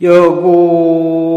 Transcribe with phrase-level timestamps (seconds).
[0.00, 1.27] 여구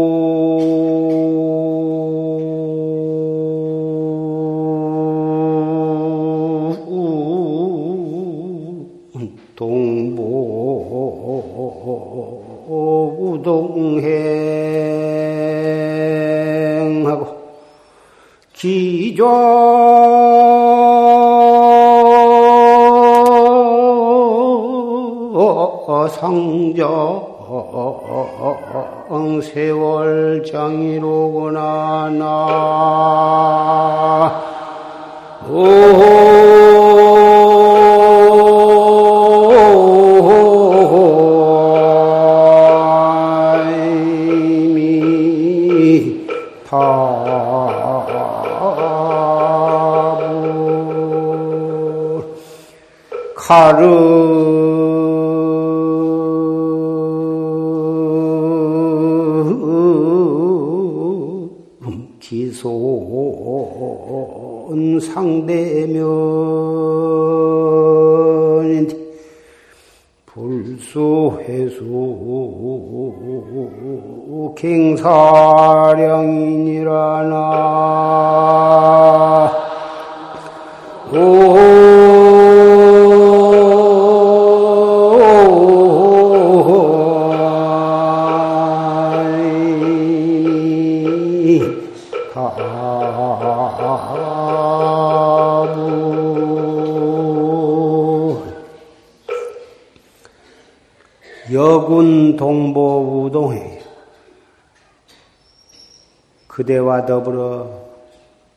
[106.62, 107.90] 그대와 더불어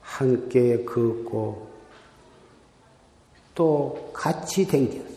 [0.02, 1.68] 함께 걷고
[3.56, 5.16] 또 같이 댕겼어.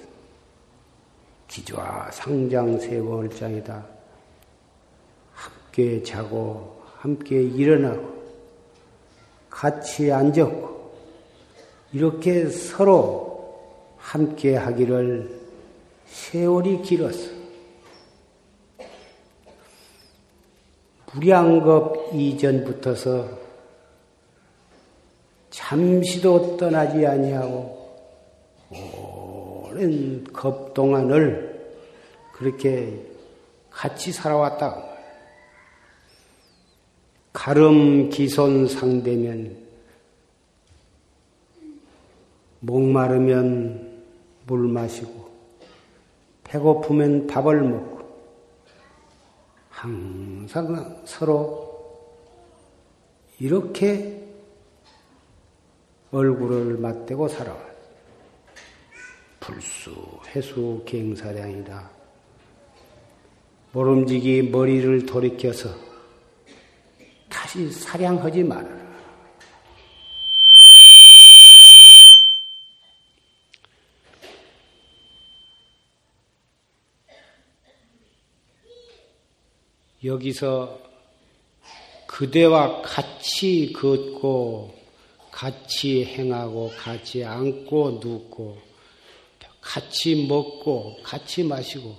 [1.49, 3.85] 기좌 상장 세월장이다.
[5.35, 8.17] 함께 자고 함께 일어나고
[9.51, 10.93] 같이 앉았고
[11.93, 13.61] 이렇게 서로
[13.99, 15.39] 함께 하기를
[16.07, 17.38] 세월이 길었어.
[21.19, 23.29] 무량겁 이전부터서
[25.51, 27.79] 잠시도 떠나지 아니하고
[28.71, 31.75] 오랜 겁 동안을
[32.33, 33.05] 그렇게
[33.71, 34.85] 같이 살아왔다.
[37.33, 39.57] 가름 기손 상대면
[42.61, 44.03] 목마르면
[44.47, 45.29] 물 마시고
[46.45, 47.98] 배고프면 밥을 먹고
[49.81, 51.69] 항상 서로
[53.39, 54.27] 이렇게
[56.11, 57.69] 얼굴을 맞대고 살아왔.
[59.39, 59.95] 불수,
[60.35, 61.91] 해수, 갱사량이다.
[63.71, 65.69] 모름지기 머리를 돌이켜서
[67.29, 68.88] 다시 사량하지 말아라.
[80.05, 80.81] 여기서
[82.07, 84.77] 그대와 같이 걷고
[85.31, 88.61] 같이 행하고 같이 앉고 눕고
[89.61, 91.97] 같이 먹고 같이 마시고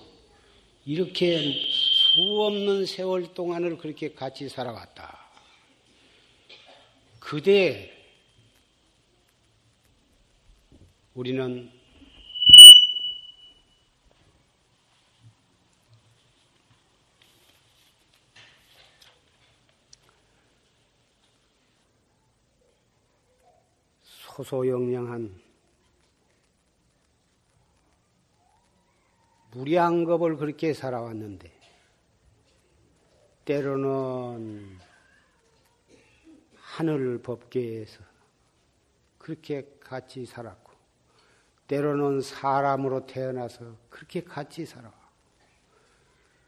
[0.85, 5.19] 이렇게 수 없는 세월 동안을 그렇게 같이 살아왔다.
[7.19, 7.93] 그대
[11.13, 11.78] 우리는
[24.39, 25.37] 소소영량한
[29.51, 31.51] 무량겁을 그렇게 살아왔는데
[33.43, 34.77] 때로는
[36.55, 38.01] 하늘 법계에서
[39.17, 40.71] 그렇게 같이 살았고
[41.67, 44.93] 때로는 사람으로 태어나서 그렇게 같이 살아와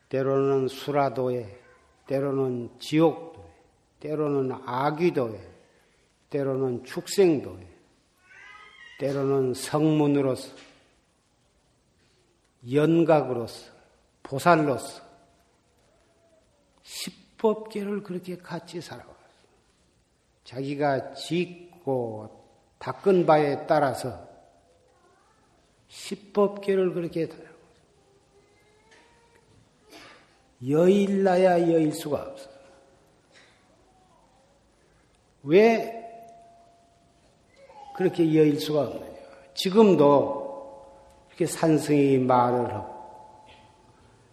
[0.07, 1.59] 때로는 수라도에
[2.07, 3.51] 때로는 지옥도에
[3.99, 5.51] 때로는 아귀도에
[6.29, 7.70] 때로는 축생도에
[9.01, 10.55] 때로는 성문으로서
[12.71, 13.71] 연각으로서
[14.21, 15.01] 보살로서
[16.83, 19.17] 십법계를 그렇게 같이 살아왔어.
[20.43, 22.45] 자기가 짓고
[22.77, 24.29] 닦은 바에 따라서
[25.87, 27.51] 십법계를 그렇게 살아왔어.
[30.69, 32.51] 여일나야 여일 수가 없어.
[35.41, 36.00] 왜
[38.01, 39.05] 그렇게 여일 수가 없느냐.
[39.53, 40.41] 지금도
[41.29, 42.91] 이렇게 산승이 말을 하고,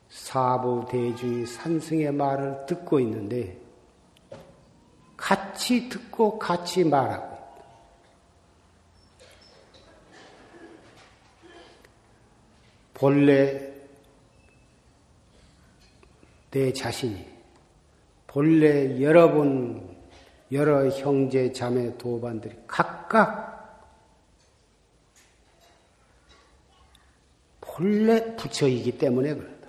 [0.08, 3.58] 사부 대중이 산승의 말을 듣고 있는데
[5.16, 7.36] 같이 듣고 같이 말하고
[12.94, 13.70] 본래
[16.50, 17.26] 내 자신이
[18.26, 19.96] 본래 여러분
[20.50, 23.47] 여러 형제 자매 도반들이 각각
[27.78, 29.68] 본래 부처이기 때문에 그런다.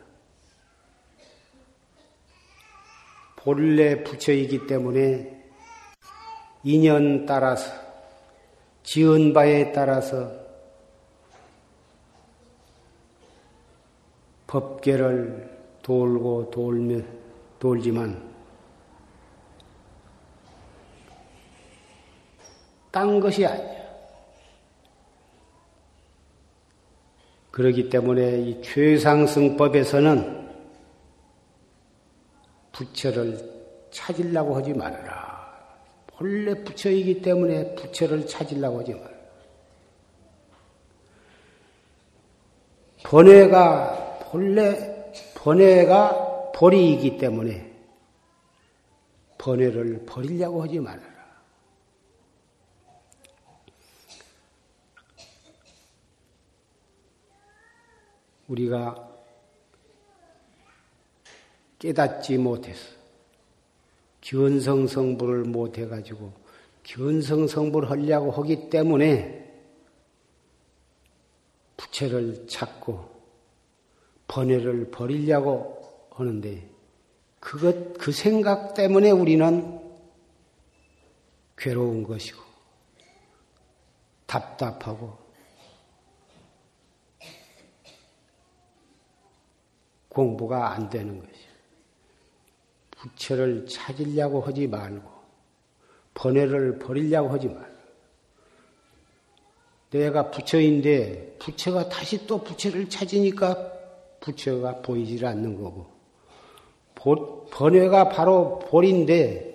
[3.35, 5.45] 본래 부처이기 때문에
[6.63, 7.71] 인연 따라서
[8.81, 10.31] 지은 바에 따라서
[14.47, 17.03] 법계를 돌고 돌며
[17.59, 18.27] 돌지만
[22.89, 23.78] 딴 것이 아니야.
[27.51, 30.49] 그렇기 때문에 이 최상승법에서는
[32.71, 33.37] 부처를
[33.91, 35.39] 찾으려고 하지 말아라.
[36.07, 39.19] 본래 부처이기 때문에 부처를 찾으려고 하지 말아라.
[43.03, 47.73] 번뇌가 본래 번뇌가 벌이기 때문에
[49.37, 51.18] 번뇌를 버리려고 하지 말아라.
[58.49, 59.07] 우리가
[61.79, 62.99] 깨닫지 못해서
[64.21, 66.33] 견성성불을 못해가지고
[66.83, 69.39] 견성성불을 하려고 하기 때문에
[71.77, 73.09] 부채를 찾고
[74.27, 76.69] 번뇌를 버리려고 하는데
[77.39, 79.79] 그것 그 생각 때문에 우리는
[81.57, 82.41] 괴로운 것이고
[84.25, 85.17] 답답하고
[90.09, 91.49] 공부가 안 되는 것이요.
[92.91, 95.09] 부처를 찾으려고 하지 말고
[96.13, 97.79] 번뇌를 버리려고 하지 말고
[99.91, 103.71] 내가 부처인데 부처가 다시 또 부처를 찾으니까
[104.19, 105.87] 부처가 보이질 않는 거고
[107.51, 109.49] 번뇌가 바로 볼인데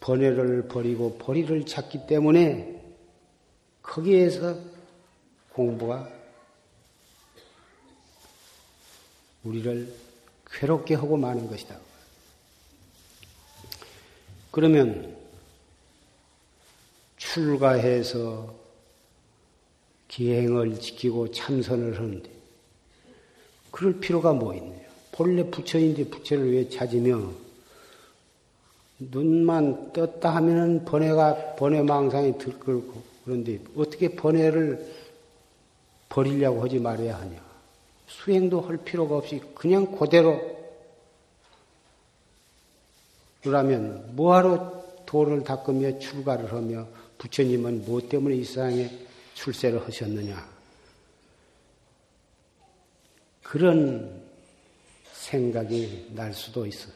[0.00, 2.80] 번뇌를 버리고 보리를 찾기 때문에
[3.82, 4.54] 거기에서
[5.52, 6.08] 공부가
[9.46, 9.92] 우리를
[10.50, 11.76] 괴롭게 하고 마는 것이다.
[14.50, 15.16] 그러면
[17.16, 18.54] 출가해서
[20.08, 22.30] 기행을 지키고 참선을 하는데
[23.70, 24.86] 그럴 필요가 뭐 있느냐.
[25.12, 27.32] 본래 부처인데 부처를 왜 찾으며
[28.98, 34.94] 눈만 떴다 하면은 번뇌가 번뇌 망상이 들끓고 그런데 어떻게 번뇌를
[36.08, 37.45] 버리려고 하지 말아야 하냐.
[38.06, 40.56] 수행도 할 필요가 없이 그냥 그대로
[43.42, 46.86] 그러면 뭐하러 도를 닦으며 출가를 하며
[47.18, 48.90] 부처님은 무엇 때문에 이 세상에
[49.34, 50.56] 출세를 하셨느냐.
[53.42, 54.22] 그런
[55.12, 56.92] 생각이 날 수도 있어요.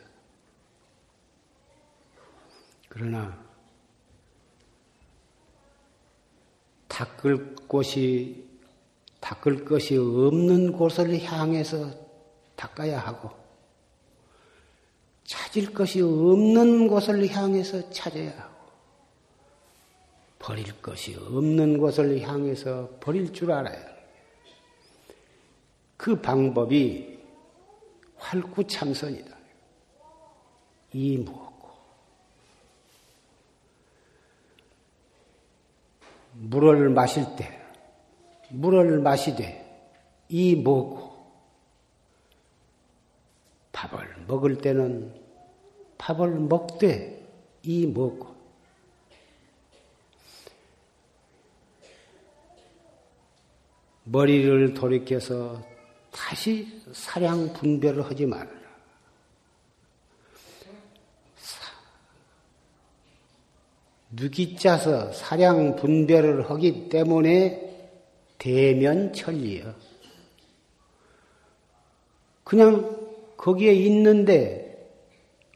[2.88, 3.38] 그러나
[6.88, 8.49] 닦을 곳이
[9.20, 11.90] 닦을 것이 없는 곳을 향해서
[12.56, 13.30] 닦아야 하고
[15.24, 18.50] 찾을 것이 없는 곳을 향해서 찾아야 하고
[20.38, 23.90] 버릴 것이 없는 곳을 향해서 버릴 줄 알아야 해요.
[25.96, 27.18] 그 방법이
[28.16, 29.36] 활구참선이다.
[30.94, 31.68] 이 무엇고
[36.32, 37.59] 물을 마실 때
[38.50, 39.66] 물을 마시되
[40.28, 41.10] 이 뭐고
[43.72, 45.14] 밥을 먹을 때는
[45.98, 47.20] 밥을 먹되
[47.62, 48.30] 이 뭐고
[54.04, 55.62] 머리를 돌이켜서
[56.10, 58.60] 다시 사량 분별을 하지 말아라.
[64.12, 67.69] 누기 짜서 사량 분별을 하기 때문에
[68.40, 69.74] 대면 천리요.
[72.42, 72.98] 그냥
[73.36, 74.90] 거기에 있는데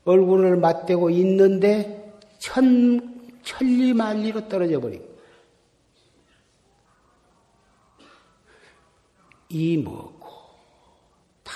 [0.04, 5.04] 얼굴을 맞대고 있는데 천 천리 만리로 떨어져 버리고
[9.48, 10.28] 이 뭐고?
[11.42, 11.52] 다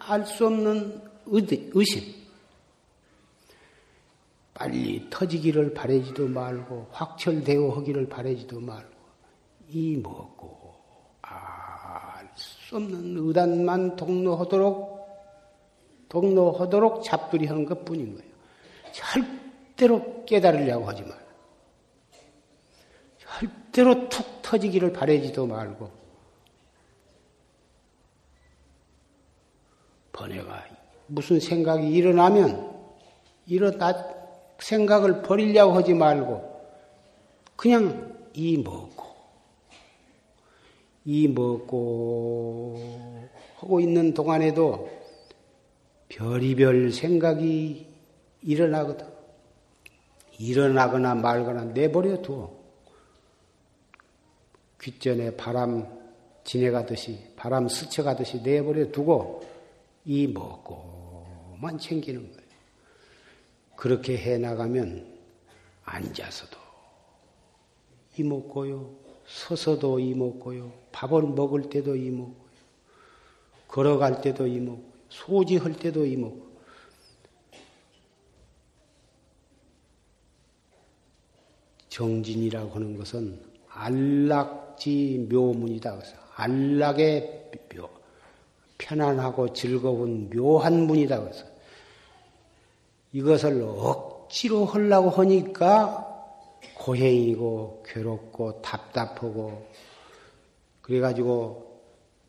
[0.00, 2.02] 알 수 없는 의심.
[4.54, 8.97] 빨리 터지기를 바라지도 말고 확철대오 하기를 바라지도 말고
[9.68, 10.74] 이 뭐고
[11.20, 14.98] 알수수 없는 의단만 동로하도록
[16.08, 18.32] 동로하도록 잡들이 하는 것 뿐인 거예요.
[18.92, 21.14] 절대로 깨달으려고 하지 마.
[23.18, 25.90] 절대로 툭 터지기를 바라지도 말고
[30.12, 30.64] 번뇌가
[31.06, 32.74] 무슨 생각이 일어나면
[33.46, 33.92] 일어나
[34.58, 36.58] 생각을 버리려고 하지 말고
[37.54, 39.07] 그냥 이 먹고
[41.10, 42.78] 이 먹고
[43.56, 44.90] 하고 있는 동안에도
[46.10, 47.86] 별이별 생각이
[48.42, 49.06] 일어나거든.
[50.38, 52.54] 일어나거나 말거나 내버려 두어.
[54.78, 55.86] 귓전에 바람
[56.44, 59.46] 지내가듯이, 바람 스쳐가듯이 내버려 두고,
[60.04, 62.48] 이 먹고만 챙기는 거예요.
[63.76, 65.06] 그렇게 해 나가면
[65.84, 66.58] 앉아서도
[68.18, 68.90] 이 먹고요,
[69.26, 72.48] 서서도 이 먹고요, 밥을 먹을 때도 이먹고요,
[73.68, 76.48] 걸어갈 때도 이먹고요, 소지할 때도 이먹고.
[81.88, 83.40] 정진이라고 하는 것은
[83.70, 85.96] 안락지 묘문이다.
[85.96, 87.88] 그래서 안락의 묘,
[88.78, 91.20] 편안하고 즐거운 묘한 문이다.
[91.20, 91.44] 그래서
[93.12, 96.04] 이것을 억지로 하려고 하니까
[96.76, 99.66] 고행이고 괴롭고 답답하고
[100.88, 101.82] 그래가지고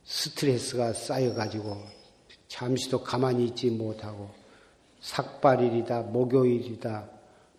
[0.04, 1.82] 스트레스가 쌓여가지고
[2.50, 4.30] 잠시도 가만히 있지 못하고
[5.00, 7.10] 삭발일이다 목요일이다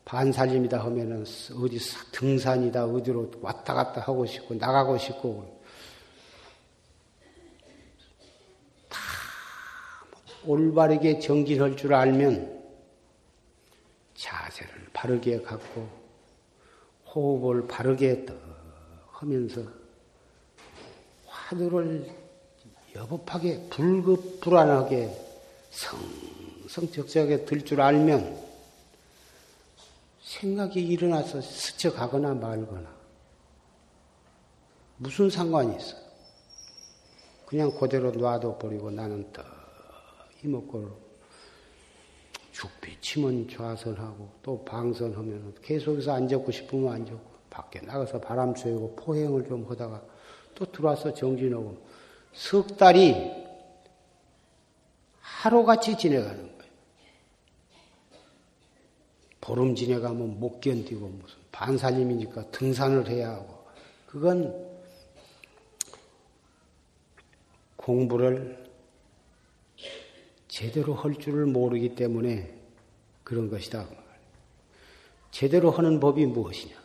[0.04, 1.24] 반살림이다 하면은
[1.56, 1.78] 어디
[2.12, 5.62] 등산이다 어디로 왔다 갔다 하고 싶고 나가고 싶고.
[8.90, 8.98] 다
[10.44, 12.60] 올바르게 정진할 줄 알면
[14.14, 15.88] 자세를 바르게 갖고
[17.06, 18.34] 호흡을 바르게 떠
[19.12, 19.79] 하면서
[21.50, 22.06] 화두를
[22.94, 25.10] 여법하게 불급 불안하게
[26.68, 28.38] 성성적적하게 들 줄 알면
[30.22, 32.88] 생각이 일어나서 스쳐가거나 말거나
[34.98, 35.96] 무슨 상관이 있어?
[37.46, 39.42] 그냥 그대로 놔둬 버리고 나는 더
[40.44, 40.88] 이먹고
[42.52, 49.68] 죽비 치면 좌선하고 또 방선하면 계속해서 앉았고 싶으면 앉았고 밖에 나가서 바람 쐬고 포행을 좀
[49.68, 50.09] 하다가
[50.54, 51.78] 또 들어와서 정진하고
[52.32, 53.14] 석 달이
[55.20, 56.50] 하루같이 지내가는
[59.40, 63.64] 보름 지내가면 못 견디고 무슨 반살림이니까 등산을 해야 하고
[64.06, 64.70] 그건
[67.76, 68.70] 공부를
[70.46, 72.54] 제대로 할 줄을 모르기 때문에
[73.24, 73.88] 그런 것이다.
[75.30, 76.79] 제대로 하는 법이 무엇이냐?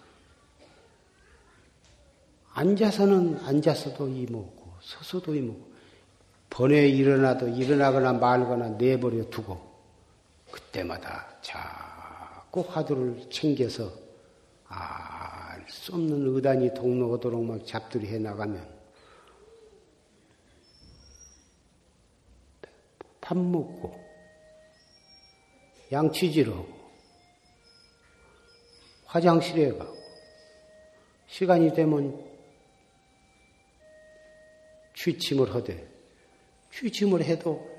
[2.56, 5.76] 앉아서는 앉아서도 이먹고 서서도 이먹고.
[6.50, 9.60] 번에 일어나도 일어나거나 말거나 내버려 두고
[10.50, 13.92] 그때마다 자꼭 화두를 챙겨서
[14.68, 15.26] 알
[15.68, 18.76] 수 없는 의단이 동로하도록 막 잡들이 해 나가면
[23.22, 24.00] 밥 먹고
[25.92, 26.68] 양치질 하고
[29.06, 29.96] 화장실에 가고
[31.28, 32.25] 시간이 되면
[34.96, 35.88] 취침을 하되
[36.72, 37.70] 취침을 해도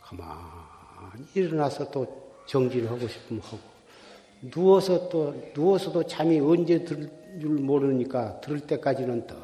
[0.00, 3.58] 가만히 일어나서 또 정지를 하고 싶으면 하고
[4.50, 9.34] 누워서 또 누워서도 잠이 언제 들 줄 모르니까 들을 때까지는 더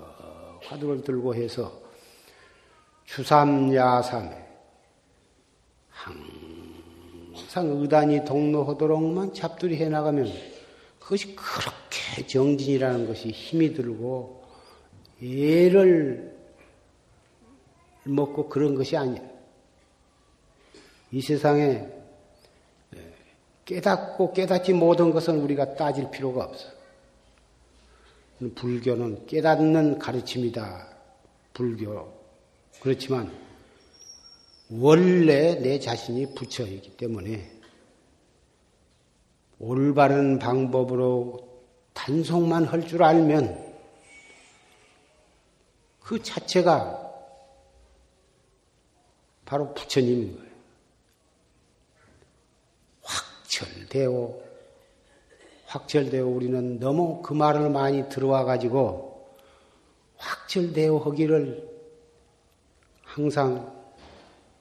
[0.62, 1.80] 화두를 들고 해서
[3.04, 4.48] 주삼야삼에
[5.90, 10.32] 항상 의단이 동로하도록만 잡들이 해 나가면
[10.98, 14.41] 그것이 그렇게 정진이라는 것이 힘이 들고
[15.22, 16.36] 애를
[18.04, 19.22] 먹고 그런 것이 아니야.
[21.12, 21.86] 이 세상에
[23.64, 26.68] 깨닫고 깨닫지 못한 것은 우리가 따질 필요가 없어.
[28.56, 30.88] 불교는 깨닫는 가르침이다.
[31.52, 32.12] 불교.
[32.80, 33.30] 그렇지만
[34.70, 37.50] 원래 내 자신이 부처이기 때문에
[39.60, 41.48] 올바른 방법으로
[41.92, 43.61] 단속만 할 줄 알면
[46.12, 47.10] 그 자체가
[49.46, 50.52] 바로 부처님인 거예요.
[53.00, 54.38] 확철되어
[55.64, 59.26] 확철되어 우리는 너무 그 말을 많이 들어와 가지고
[60.18, 61.66] 확철되어 하기를
[63.04, 63.74] 항상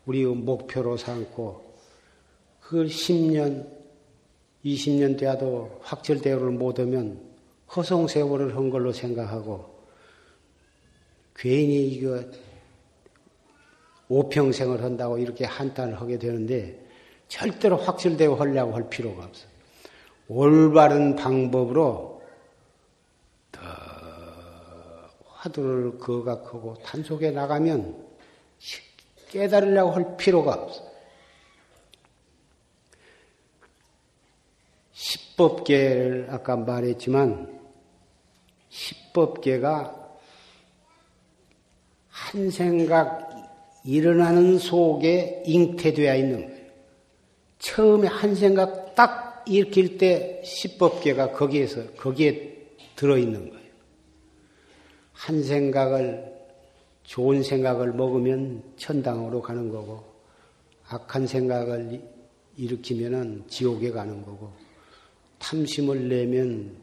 [0.06, 1.76] 우리의 목표로 삼고
[2.62, 3.68] 그걸 10년,
[4.64, 7.22] 20년 돼도 확철대오를 못하면
[7.76, 9.71] 허송세월을 한 걸로 생각하고
[11.36, 12.24] 괜히 이거
[14.10, 16.86] 오평생을 한다고 이렇게 한탄을 하게 되는데
[17.28, 19.48] 절대로 확실되고 하려고 할 필요가 없어.
[20.28, 22.22] 올바른 방법으로
[23.52, 23.62] 더
[25.26, 28.06] 화두를 거각하고 단속해 나가면
[29.30, 30.92] 깨달으려고 할 필요가 없어.
[34.92, 37.60] 십법계를 아까 말했지만
[38.70, 40.01] 십법계가
[42.32, 43.30] 한 생각
[43.84, 46.66] 일어나는 속에 잉태되어 있는 거예요.
[47.60, 52.56] 처음에 한 생각 딱 일으킬 때 십법계가 거기에서 거기에
[52.96, 53.66] 들어 있는 거예요.
[55.12, 56.34] 한 생각을
[57.04, 60.02] 좋은 생각을 먹으면 천당으로 가는 거고
[60.88, 62.02] 악한 생각을
[62.56, 64.54] 일으키면은 지옥에 가는 거고
[65.40, 66.78] 탐심을 내면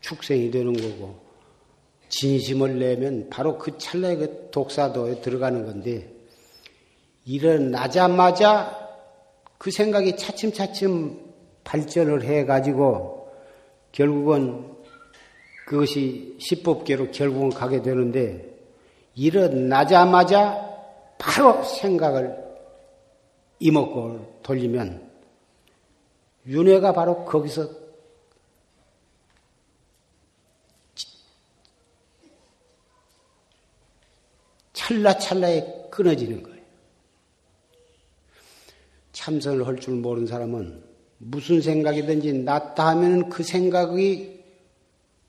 [0.00, 1.29] 축생이 되는 거고
[2.10, 6.12] 진심을 내면 바로 그 찰나에 그 독사도에 들어가는 건데
[7.24, 8.78] 일어나자마자
[9.58, 11.18] 그 생각이 차츰차츰
[11.64, 13.28] 발전을 해가지고
[13.92, 14.74] 결국은
[15.66, 18.58] 그것이 십법계로 결국은 가게 되는데
[19.14, 20.68] 일어나자마자
[21.16, 22.36] 바로 생각을
[23.60, 25.10] 이목구를 돌리면
[26.46, 27.79] 윤회가 바로 거기서
[34.90, 36.60] 찰나찰나에 끊어지는 거예요.
[39.12, 40.82] 참선을 할 줄 모르는 사람은
[41.18, 44.40] 무슨 생각이든지 낫다 하면 그 생각이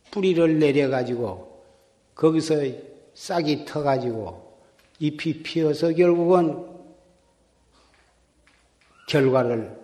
[0.09, 1.63] 뿌리를 내려가지고
[2.15, 2.55] 거기서
[3.13, 4.57] 싹이 터가지고
[4.99, 6.65] 잎이 피어서 결국은
[9.07, 9.77] 결과를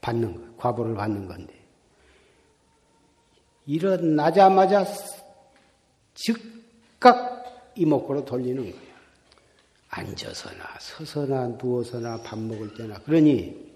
[0.00, 1.54] 받는 거, 과보를 받는 건데
[3.66, 4.84] 일어나자마자
[6.14, 8.91] 즉각 이목구로 돌리는 거예요.
[9.94, 13.70] 앉아서나 서서나 누워서나 밥 먹을 때나 그러니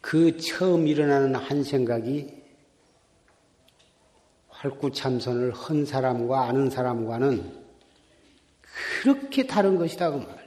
[0.00, 2.42] 그 처음 일어나는 한 생각이
[4.48, 7.66] 활구참선을 한 사람과 아는 사람과는
[9.02, 10.46] 그렇게 다른 것이다 그 말이에요.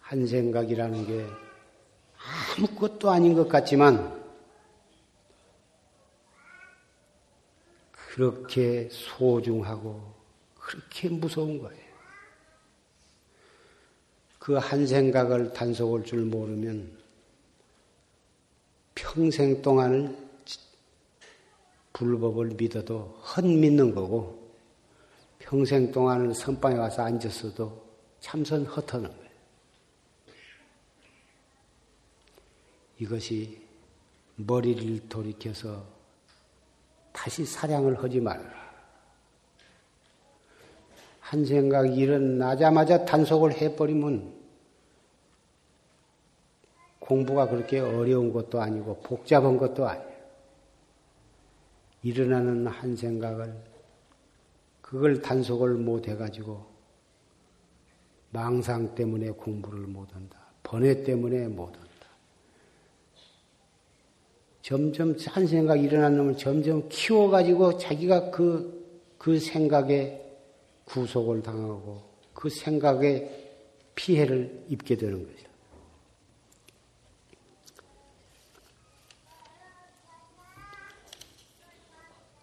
[0.00, 1.26] 한 생각이라는 게
[2.56, 4.21] 아무것도 아닌 것 같지만
[8.12, 10.12] 그렇게 소중하고
[10.54, 11.82] 그렇게 무서운 거예요.
[14.38, 16.98] 그 한 생각을 단속할 줄 모르면
[18.94, 20.14] 평생 동안을
[21.94, 24.52] 불법을 믿어도 헛 믿는 거고
[25.38, 27.82] 평생 동안을 선방에 와서 앉았어도
[28.20, 29.30] 참선 헛하는 거예요.
[32.98, 33.58] 이것이
[34.36, 35.91] 머리를 돌이켜서
[37.12, 38.62] 다시 사량을 하지 말라.
[41.20, 44.42] 한 생각이 일어나자마자 단속을 해버리면
[46.98, 50.12] 공부가 그렇게 어려운 것도 아니고 복잡한 것도 아니에요.
[52.02, 53.54] 일어나는 한 생각을
[54.80, 56.66] 그걸 단속을 못 해가지고
[58.30, 60.38] 망상 때문에 공부를 못한다.
[60.62, 61.91] 번뇌 때문에 못한다.
[64.62, 68.80] 점점 한 생각이 일어난 놈을 점점 키워가지고 자기가 그,
[69.18, 70.20] 그 생각에
[70.84, 72.00] 구속을 당하고
[72.32, 73.28] 그 생각에
[73.94, 75.42] 피해를 입게 되는 거죠.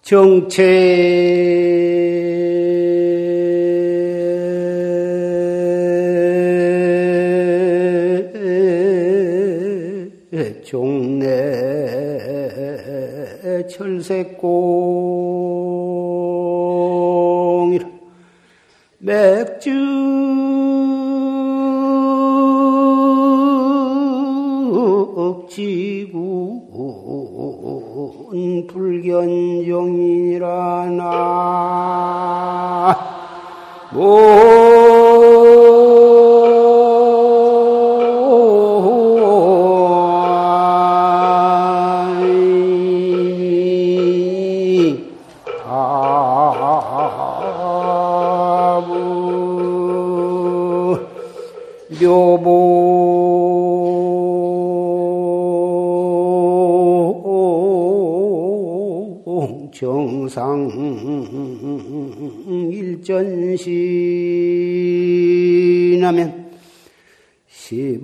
[0.01, 0.59] 정체
[13.79, 14.39] 철새공이라.
[18.97, 20.18] 맥주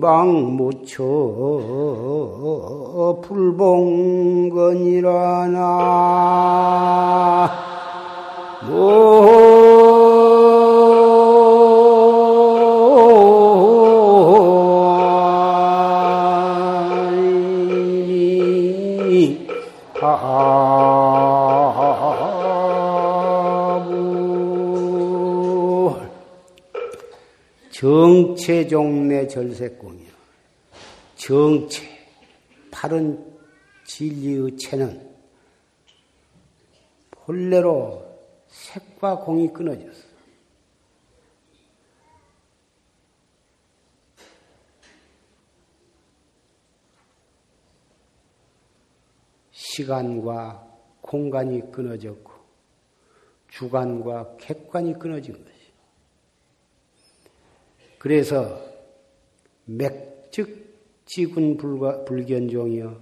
[0.06, 1.02] 시방 무처
[3.22, 3.75] 불봉
[29.28, 30.10] 절세공이요.
[31.16, 31.82] 정체,
[32.70, 33.36] 바른
[33.84, 35.16] 진리의 체는
[37.10, 38.04] 본래로
[38.48, 40.06] 색과 공이 끊어졌어.
[49.50, 50.66] 시간과
[51.00, 52.32] 공간이 끊어졌고
[53.50, 55.56] 주관과 객관이 끊어진 것이.
[57.98, 58.75] 그래서
[59.66, 60.66] 맥즉
[61.04, 63.00] 지군 불견종이여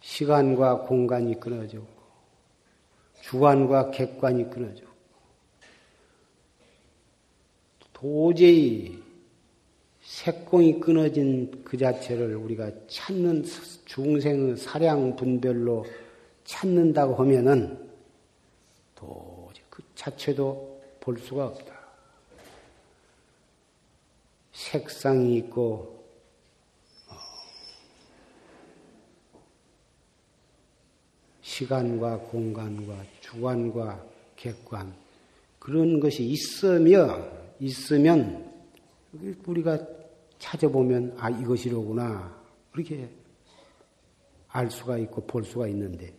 [0.00, 1.88] 시간과 공간이 끊어졌고
[3.22, 4.96] 주관과 객관이 끊어졌고
[7.92, 9.02] 도저히
[10.02, 13.44] 색공이 끊어진 그 자체를 우리가 찾는
[13.84, 15.84] 중생의 사량 분별로
[16.44, 17.90] 찾는다고 하면은
[18.94, 21.75] 도저히 그 자체도 볼 수가 없다.
[24.56, 26.02] 색상이 있고
[27.08, 27.14] 어,
[31.42, 34.02] 시간과 공간과 주관과
[34.34, 34.94] 객관
[35.58, 37.22] 그런 것이 있으며
[37.60, 38.50] 있으면
[39.46, 39.78] 우리가
[40.38, 42.34] 찾아보면 아 이것이로구나.
[42.72, 43.10] 그렇게
[44.48, 46.14] 알 수가 있고 볼 수가 있는데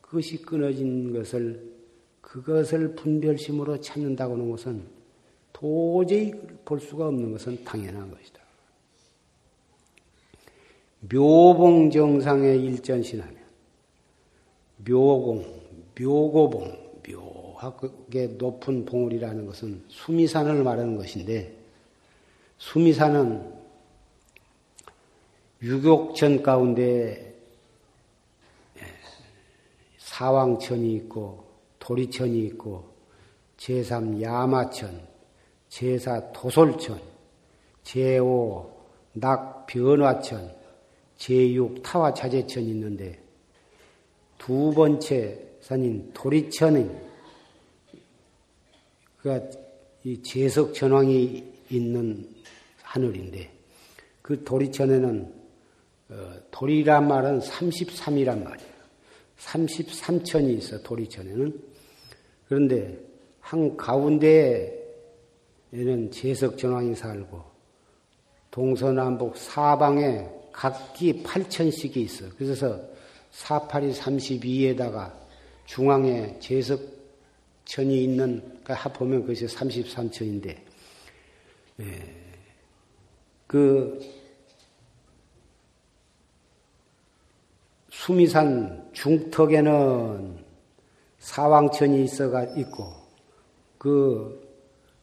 [0.00, 1.80] 그것이 끊어진 것을
[2.20, 4.99] 그것을 분별심으로 찾는다고 하는 것은
[5.60, 6.32] 도저히
[6.64, 8.40] 볼 수가 없는 것은 당연한 것이다.
[11.00, 13.36] 묘봉 정상에 일전신하면
[14.78, 15.44] 묘공,
[15.98, 21.54] 묘고봉, 묘하게 높은 봉우리라는 것은 수미산을 말하는 것인데
[22.56, 23.60] 수미산은
[25.62, 27.34] 유격천 가운데
[29.98, 31.44] 사왕천이 있고
[31.78, 32.88] 도리천이 있고
[33.58, 35.09] 제3 야마천,
[35.70, 37.00] 제사 도솔천,
[37.84, 38.68] 제5
[39.12, 40.52] 낙변화천,
[41.16, 43.18] 제6 타화 자재천이 있는데
[44.36, 47.08] 두 번째 산인 도리천은
[49.18, 49.40] 그가
[50.02, 52.28] 이 제석 전왕이 있는
[52.82, 53.50] 하늘인데
[54.22, 55.40] 그 도리천에는
[56.08, 58.70] 어, 도리란 말은 33이란 말이에요.
[59.38, 61.62] 33천이 있어 도리천에는
[62.48, 62.98] 그런데
[63.38, 64.79] 한 가운데에
[65.72, 67.42] 얘는 제석 전왕이 살고
[68.50, 72.26] 동서남북 사방에 각기 8천씩이 있어.
[72.36, 72.80] 그래서
[73.32, 75.14] 48이 32에다가
[75.66, 80.56] 중앙에 제석천이 있는 그러니까 합하면 그것이 33천인데
[81.80, 82.20] 예.
[83.46, 84.00] 그
[87.90, 90.44] 수미산 중턱에는
[91.18, 92.92] 사왕천이 있어가 있고
[93.78, 94.39] 그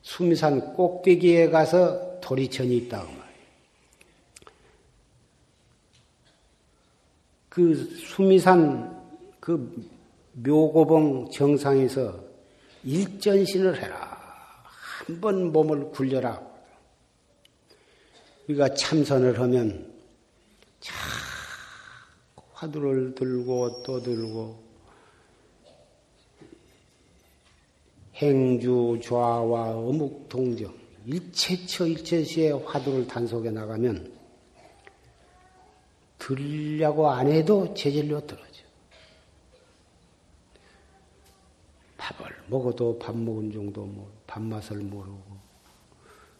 [0.07, 3.27] 수미산 꼭대기에 가서 도리천이 있다고 말이에요.
[7.49, 9.05] 그 수미산
[9.41, 9.85] 그
[10.31, 12.23] 묘고봉 정상에서
[12.85, 14.15] 일전신을 해라.
[14.63, 16.41] 한 번 몸을 굴려라.
[18.47, 19.93] 우리가 참선을 하면
[20.79, 20.93] 자
[22.53, 24.66] 화두를 들고 또 들고
[28.17, 30.73] 행주 좌와 어묵 동정
[31.05, 34.11] 일체처 일체시에 화두를 단속해 나가면
[36.17, 38.47] 들려고 안 해도 제절로 들어져.
[41.97, 45.21] 밥을 먹어도 밥 먹은 정도 뭐 밥맛을 모르고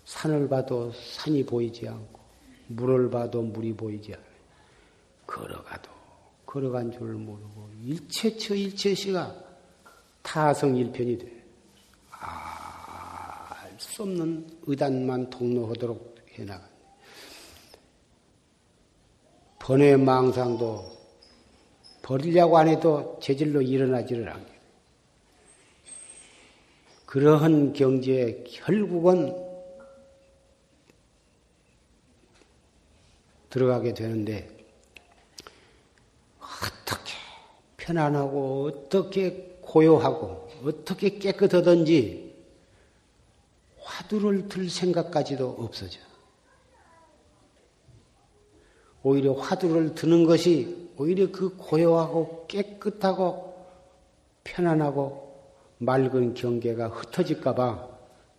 [0.06, 2.20] 산을 봐도 산이 보이지 않고
[2.68, 4.28] 물을 봐도 물이 보이지 않고
[5.28, 5.92] 걸어가도
[6.46, 9.36] 걸어간 줄 모르고 일체처 일체시가
[10.24, 11.37] 타성일편이 돼.
[13.78, 16.68] 알수 없는 의단만 통로하도록 해나간.
[19.60, 20.98] 번외 망상도
[22.02, 24.52] 버리려고 안 해도 재질로 일어나지를 않게.
[27.06, 29.46] 그러한 경지에 결국은
[33.52, 34.50] 들어가게 되는데
[36.40, 37.14] 어떻게
[37.78, 42.27] 편안하고 어떻게 고요하고 어떻게 깨끗하든지
[43.88, 46.00] 화두를 들 생각까지도 없어져.
[49.02, 53.66] 오히려 화두를 드는 것이 오히려 그 고요하고 깨끗하고
[54.44, 55.26] 편안하고
[55.78, 57.88] 맑은 경계가 흩어질까봐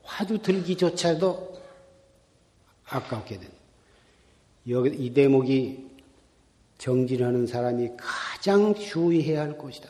[0.02, 1.58] 화두 들기조차도
[2.84, 3.50] 아깝게 된.
[4.68, 5.88] 여기 이 대목이
[6.76, 9.88] 정진하는 사람이 가장 주의해야 할 것이다.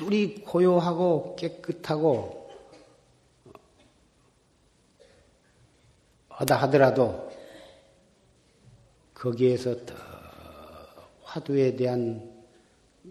[0.00, 2.43] 아무리 고요하고 깨끗하고
[6.36, 7.30] 하다 하더라도
[9.14, 9.76] 거기에서
[11.22, 12.30] 화두에 대한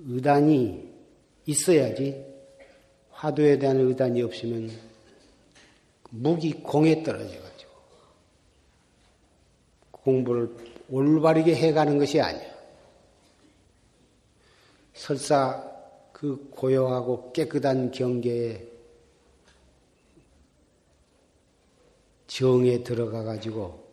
[0.08, 0.92] 의단이
[1.46, 2.26] 있어야지
[3.12, 4.70] 화두에 대한 의단이 없으면
[6.10, 7.72] 무기 공에 떨어져 가지고
[9.92, 10.54] 공부를
[10.90, 12.54] 올바르게 해가는 것이 아니야.
[14.94, 15.72] 설사
[16.12, 18.73] 그 고요하고 깨끗한 경계에
[22.34, 23.88] 정에 들어가 가지고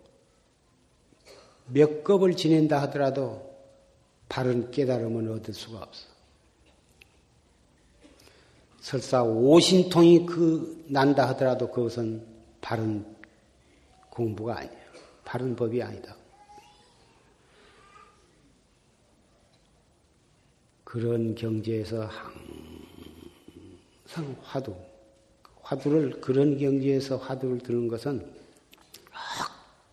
[1.67, 3.55] 몇 겁을 지낸다 하더라도
[4.31, 6.09] 바른 깨달음은 얻을 수가 없어.
[8.81, 12.27] 설사 오신통이 그 난다 하더라도 그것은
[12.63, 13.05] 바른
[14.09, 14.81] 공부가 아니야.
[15.23, 16.17] 바른 법이 아니다.
[20.83, 22.09] 그런 경지에서
[24.07, 24.75] 항상 화두,
[25.71, 28.29] 화두를, 그런 경지에서 화두를 드는 것은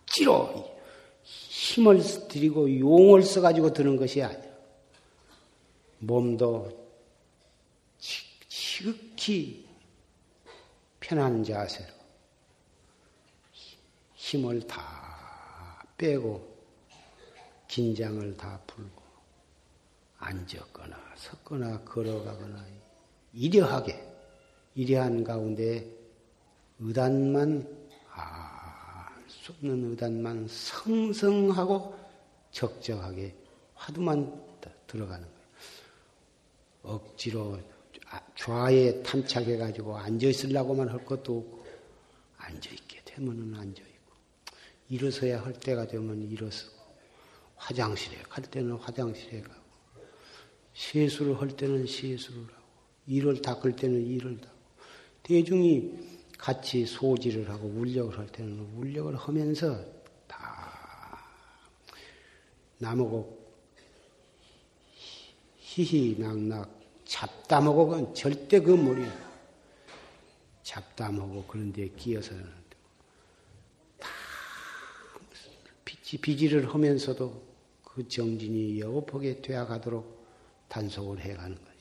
[0.06, 0.76] 억지로
[1.22, 4.42] 힘을 들이고 용을 써가지고 드는 것이 아니야.
[6.00, 6.88] 몸도
[8.48, 9.68] 지극히
[11.00, 11.94] 편한 자세로
[14.16, 16.58] 힘을 다 빼고
[17.68, 19.04] 긴장을 다 풀고
[20.18, 22.66] 앉았거나 섰거나 걸어가거나
[23.34, 24.17] 이려하게
[24.78, 25.92] 이려한 가운데
[26.78, 27.68] 의단만
[29.28, 31.98] 수 없는 의단만 성성하고
[32.52, 33.34] 적적하게
[33.74, 34.40] 화두만
[34.86, 35.38] 들어가는 거예요.
[36.84, 37.60] 억지로
[38.36, 41.66] 좌에 탐착해가지고 앉아있으려고만 할 것도 없고,
[42.38, 44.13] 앉아있게 되면은 앉아있고,
[44.90, 46.78] 일어서야 할 때가 되면 일어서고,
[47.56, 49.60] 화장실에 갈 때는 화장실에 가고,
[50.76, 52.68] 세수를 할 때는 세수를 하고,
[53.08, 54.57] 일을 닦을 때는 일을 닦고,
[55.28, 55.92] 대중이
[56.38, 59.84] 같이 소지를 하고 울력을 할 때는 울력을 하면서
[60.26, 61.20] 다
[62.78, 63.38] 나무고
[65.58, 69.06] 희희낙낙 잡담하고 절대 그 머리
[70.63, 72.46] 잡담하고 그런 데 끼어서는
[74.00, 74.08] 다
[75.84, 77.48] 비지, 비지를 하면서도
[77.84, 80.26] 그 정진이 여급하게 되어가도록
[80.70, 81.77] 단속을 해가는 거예요.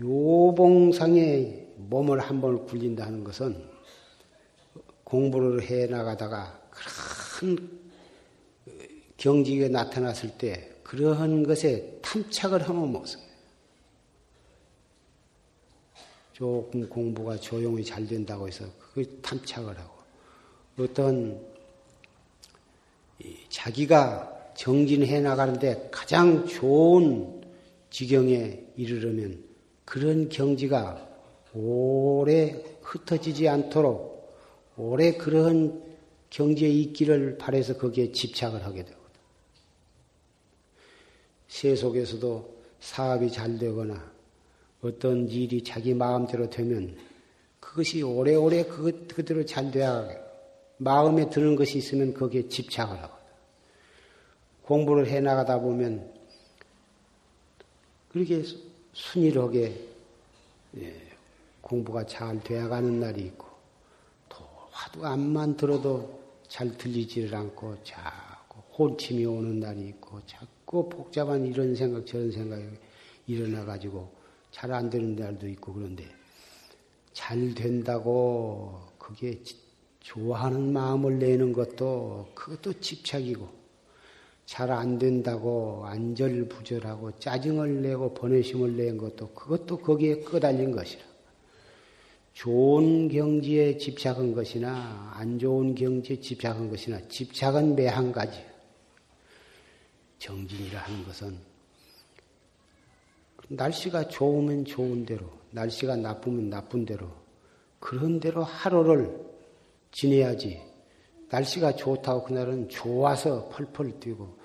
[0.00, 3.64] 묘봉상에 몸을 한 번 굴린다는 것은
[5.04, 7.80] 공부를 해 나가다가 그런
[9.16, 13.26] 경지가 나타났을 때 그러한 것에 탐착을 하면 못습니다.
[16.32, 19.96] 조금 공부가 조용히 잘 된다고 해서 그 탐착을 하고
[20.78, 21.40] 어떤
[23.48, 27.40] 자기가 정진해 나가는데 가장 좋은
[27.88, 29.45] 지경에 이르려면
[29.86, 31.08] 그런 경지가
[31.54, 34.36] 오래 흩어지지 않도록
[34.76, 35.82] 오래 그런
[36.28, 39.06] 경지에 있기를 바래서 거기에 집착을 하게 되거든.
[41.48, 44.12] 세속에서도 사업이 잘 되거나
[44.82, 46.96] 어떤 일이 자기 마음대로 되면
[47.60, 50.06] 그것이 오래오래 그대로 잘 돼야
[50.76, 53.24] 마음에 드는 것이 있으면 거기에 집착을 하거든.
[54.62, 56.12] 공부를 해 나가다 보면
[58.08, 58.42] 그렇게
[58.96, 59.78] 순일하게
[60.78, 61.02] 예,
[61.60, 63.46] 공부가 잘 되어가는 날이 있고
[64.30, 64.38] 또
[64.70, 72.06] 화두 암만 들어도 잘 들리지를 않고 자꾸 혼침이 오는 날이 있고 자꾸 복잡한 이런 생각
[72.06, 72.64] 저런 생각이
[73.26, 74.10] 일어나 가지고
[74.50, 76.06] 잘 안 되는 날도 있고 그런데
[77.12, 79.42] 잘 된다고 그게
[80.00, 83.46] 좋아하는 마음을 내는 것도 그것도 집착이고
[84.46, 91.02] 잘 안 된다고 안절부절하고 짜증을 내고 번외심을 낸 것도 그것도 거기에 끄달린 것이라.
[92.32, 98.40] 좋은 경지에 집착한 것이나 안 좋은 경지에 집착한 것이나 집착은 매 한 가지.
[100.18, 101.38] 정진이라 하는 것은
[103.48, 107.08] 날씨가 좋으면 좋은 대로, 날씨가 나쁘면 나쁜 대로,
[107.78, 109.18] 그런 대로 하루를
[109.92, 110.65] 지내야지
[111.28, 114.36] 날씨가 좋다고 그날은 좋아서 펄펄 뛰고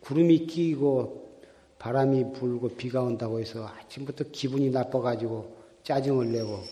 [0.00, 1.40] 구름이 끼고
[1.78, 6.62] 바람이 불고 비가 온다고 해서 아침부터 기분이 나빠가지고 짜증을 내고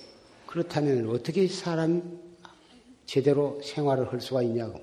[0.46, 2.20] 그렇다면 어떻게 사람
[3.06, 4.80] 제대로 생활을 할 수가 있냐고.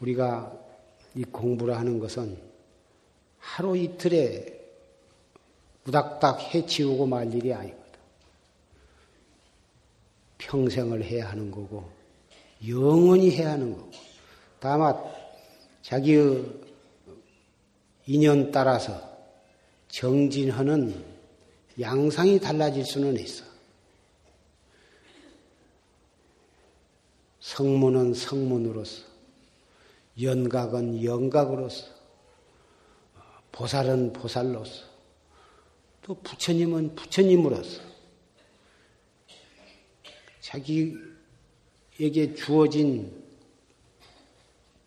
[0.00, 0.52] 우리가
[1.14, 2.38] 이 공부를 하는 것은
[3.38, 4.56] 하루 이틀에
[5.84, 7.84] 무닥닥 해치우고 말 일이 아니거든.
[10.38, 11.90] 평생을 해야 하는 거고,
[12.66, 13.90] 영원히 해야 하는 거고.
[14.60, 14.96] 다만,
[15.82, 16.44] 자기의
[18.06, 19.00] 인연 따라서
[19.88, 21.04] 정진하는
[21.78, 23.44] 양상이 달라질 수는 있어.
[27.40, 29.04] 성문은 성문으로서,
[30.20, 31.86] 연각은 연각으로서,
[33.52, 34.84] 보살은 보살로서,
[36.02, 37.82] 또 부처님은 부처님으로서,
[40.40, 40.96] 자기
[41.98, 43.10] 에게 주어진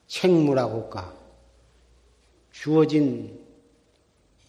[0.07, 1.13] 책무라고 할까,
[2.51, 3.39] 주어진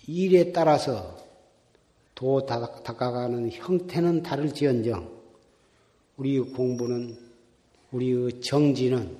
[0.06, 1.18] 일에 따라서
[2.14, 5.08] 도 다가가는 형태는 다를지언정
[6.16, 7.16] 우리 공부는
[7.92, 9.16] 우리의 정지는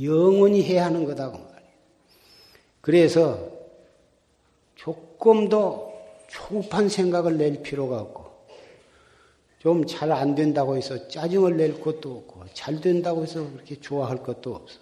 [0.00, 1.72] 영원히 해야 하는 거다고 말이에요.
[2.80, 3.50] 그래서
[4.76, 5.92] 조금 더
[6.28, 8.25] 초급한 생각을 낼 필요가 없고
[9.58, 14.54] 좀 잘 안 된다고 해서 짜증을 낼 것도 없고 잘 된다고 해서 그렇게 좋아할 것도
[14.54, 14.78] 없어.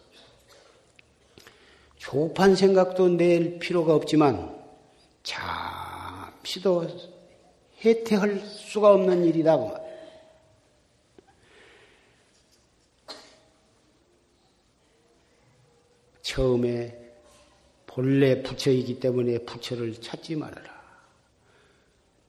[1.96, 4.54] 조급한 생각도 낼 필요가 없지만
[5.22, 6.87] 잠시도
[7.82, 9.80] 혜택할 수가 없는 일이다.
[16.20, 17.00] 처음에
[17.87, 20.73] 본래 부처이기 때문에 부처를 찾지 말아라.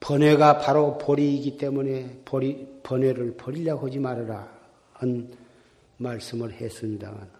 [0.00, 4.56] 번뇌가 바로 보리이기 때문에 보리, 번뇌를 버리려고 하지 말아라.
[4.92, 5.36] 한
[5.98, 7.30] 말씀을 했습니다만.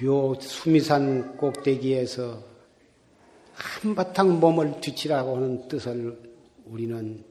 [0.00, 2.42] 묘 수미산 꼭대기에서
[3.54, 6.20] 한바탕 몸을 뒤치라고 하는 뜻을
[6.66, 7.24] 우리는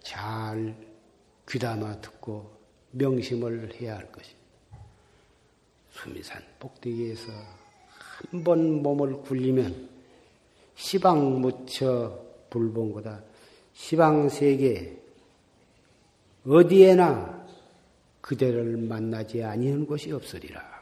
[0.00, 0.74] 잘
[1.48, 2.56] 귀담아 듣고
[2.92, 4.40] 명심을 해야 할 것입니다.
[5.90, 7.61] 수미산 꼭대기에서
[8.30, 9.88] 한 번 몸을 굴리면
[10.74, 12.18] 시방 무처
[12.50, 13.22] 불본거다.
[13.74, 14.98] 시방 세계
[16.46, 17.46] 어디에나
[18.20, 20.72] 그대를 만나지 아니한 곳이 없으리라.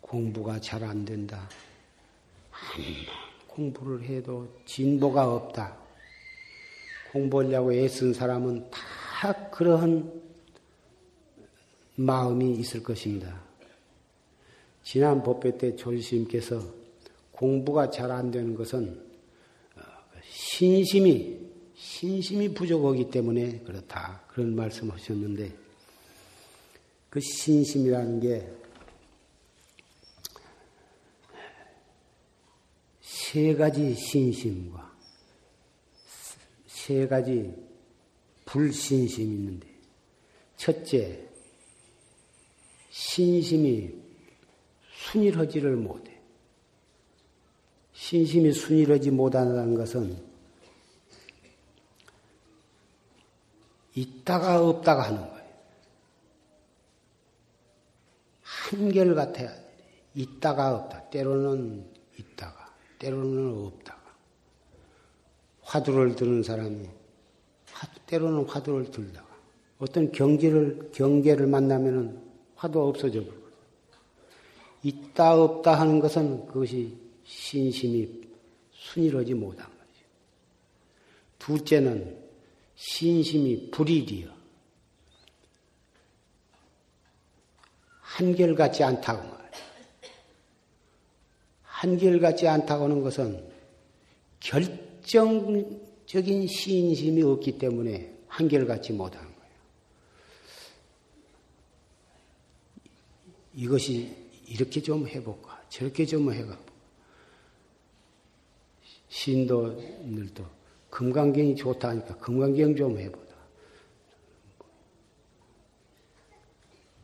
[0.00, 1.48] 공부가 잘 안 된다.
[3.48, 5.76] 공부를 해도 진보가 없다.
[7.12, 8.78] 공부하려고 애쓴 사람은 다
[9.50, 10.22] 그러한
[11.96, 13.42] 마음이 있을 것입니다.
[14.82, 16.60] 지난 법회 때 조지스님께서
[17.32, 19.00] 공부가 잘 안 되는 것은
[20.30, 21.40] 신심이
[21.74, 25.52] 신심이 부족하기 때문에 그렇다 그런 말씀하셨는데
[27.10, 28.64] 그 신심이라는 게
[33.34, 34.92] 세 가지 신심과
[36.68, 37.52] 세 가지
[38.54, 39.66] 불신심이 있는데
[40.56, 41.28] 첫째
[42.90, 43.92] 신심이
[45.10, 46.20] 순일하지를 못해.
[47.92, 50.16] 신심이 순일하지 못한다는 것은
[53.96, 55.44] 있다가 없다가 하는 거예요.
[58.42, 59.52] 한결같아야
[60.14, 61.10] 있다가 없다.
[61.10, 64.16] 때로는 있다가, 때로는 없다가.
[65.62, 67.03] 화두를 드는 사람이
[68.06, 69.26] 때로는 화두를 들다가
[69.78, 72.22] 어떤 경계를 경계를 만나면은
[72.56, 73.44] 화두가 없어져 버려.
[74.82, 78.22] 있다 없다 하는 것은 그것이 신심이
[78.72, 79.78] 순일하지 못한 거죠.
[81.38, 82.18] 둘째는
[82.76, 84.32] 신심이 불일이여.
[88.00, 89.50] 한결같지 않다고 말이야.
[91.62, 93.48] 한결같지 않다고 하는 것은
[94.40, 95.80] 결정
[96.14, 99.52] 적인 신심이 없기 때문에 한결같지 못하는 거예요.
[103.54, 104.14] 이것이
[104.46, 106.62] 이렇게 좀 해볼까, 저렇게 좀 해가고.
[109.08, 110.44] 신도들도
[110.90, 113.34] 금강경이 좋다 하니까 금강경 좀 해보다.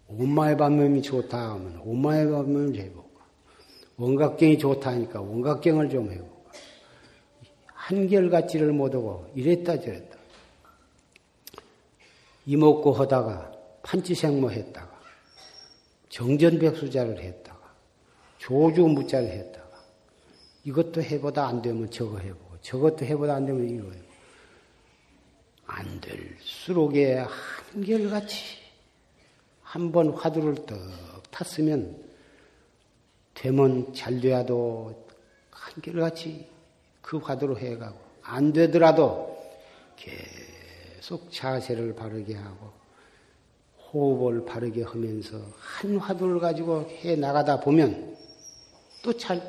[0.07, 3.11] 온마의 반면이 좋다 하면 온마의 반면을 해보고
[3.97, 6.30] 원각경이 좋다 하니까 원각경을 좀 해보고
[7.91, 10.17] 한결같지를 못하고 이랬다 저랬다.
[12.47, 15.01] 이먹고 하다가 판치생모 했다가
[16.09, 17.75] 정전백수자를 했다가
[18.39, 19.69] 조주 무자를 했다가
[20.65, 24.11] 이것도 해보다 안 되면 저거 해보고 저것도 해보다 안 되면 이거 해보고
[25.67, 27.25] 안 될수록에
[27.73, 28.61] 한결같이
[29.63, 30.79] 한 번 화두를 떡
[31.31, 31.97] 탔으면
[33.35, 35.07] 되면 잘 돼야도
[35.53, 36.49] 한결같이
[37.01, 39.39] 그 화두로 해가고 안 되더라도
[39.97, 42.71] 계속 자세를 바르게 하고
[43.93, 48.17] 호흡을 바르게 하면서 한 화두를 가지고 해 나가다 보면
[49.03, 49.41] 또 잘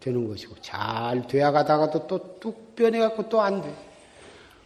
[0.00, 3.74] 되는 것이고 잘 되어 가다가도 또 뚝 변해갖고 또 안 돼.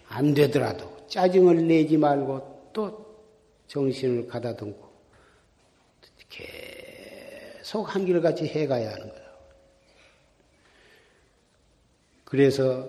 [0.08, 3.04] 안 되더라도 짜증을 내지 말고 또
[3.66, 4.84] 정신을 가다듬고
[6.28, 9.23] 계속 한결같이 해가야 하는 거다.
[12.24, 12.88] 그래서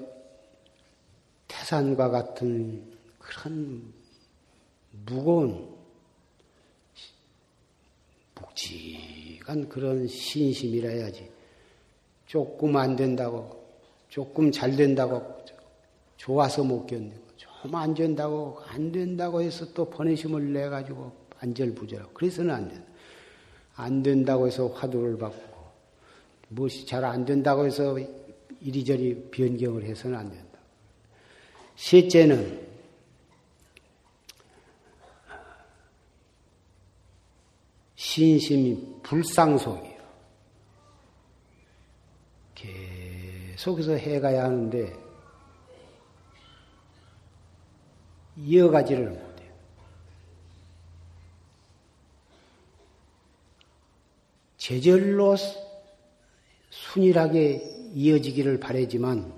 [1.47, 2.83] 태산과 같은
[3.19, 3.93] 그런
[5.05, 5.75] 무거운
[8.36, 11.29] 묵직한 그런 신심이라 해야지.
[12.25, 13.63] 조금 안 된다고,
[14.09, 15.21] 조금 잘 된다고
[16.17, 22.13] 좋아서 못 견디고, 좀 안 된다고, 안 된다고 해서 또 번외심을 내 가지고 안절부절하고.
[22.13, 22.86] 그래서는 안 된다.
[23.75, 25.65] 안 된다고 해서 화두를 바꾸고,
[26.49, 27.97] 무엇이 잘 안 된다고 해서
[28.66, 30.57] 이리저리 변경을 해서는 안 된다.
[31.76, 32.66] 셋째는
[37.93, 39.95] 신심이 불상속이에요.
[42.55, 44.93] 계속해서 해가야 하는데
[48.38, 49.53] 이어가지를 못해요.
[54.57, 55.36] 제절로
[56.72, 59.33] 순일하게 이어지기를 바라지만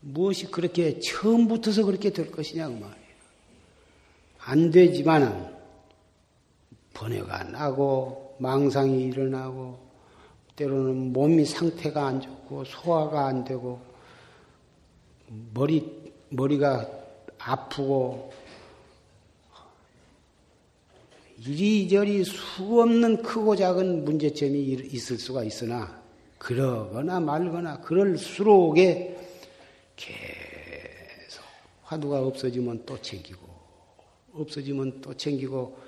[0.00, 3.06] 무엇이 그렇게 처음부터서 그렇게 될 것이냐 그 말이에요.
[4.38, 5.54] 안 되지만은
[6.92, 9.78] 번뇌가 나고 망상이 일어나고
[10.56, 13.80] 때로는 몸이 상태가 안 좋고 소화가 안 되고
[15.54, 16.88] 머리 머리가
[17.38, 18.32] 아프고
[21.38, 24.58] 이리저리 수 없는 크고 작은 문제점이
[24.90, 26.05] 있을 수가 있으나
[26.38, 29.16] 그러거나 말거나 그럴수록에
[29.96, 31.42] 계속
[31.84, 33.46] 화두가 없어지면 또 챙기고
[34.34, 35.78] 없어지면 또 챙기고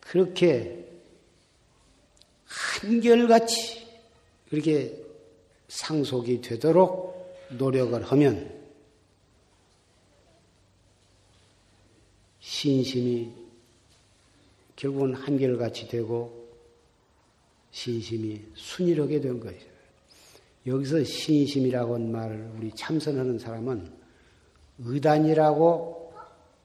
[0.00, 0.88] 그렇게
[2.46, 3.86] 한결같이
[4.48, 4.98] 그렇게
[5.68, 7.12] 상속이 되도록
[7.50, 8.62] 노력을 하면
[12.40, 13.32] 신심이
[14.76, 16.50] 결국은 한결같이 되고
[17.70, 19.71] 신심이 순일하게 된 것이죠.
[20.66, 23.90] 여기서 신심이라고 한 말을 우리 참선하는 사람은
[24.78, 26.12] 의단이라고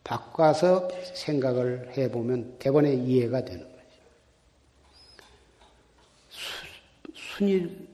[0.04, 3.78] 바꿔서 생각을 해보면 대번에 이해가 되는 거죠.
[7.14, 7.88] 순일,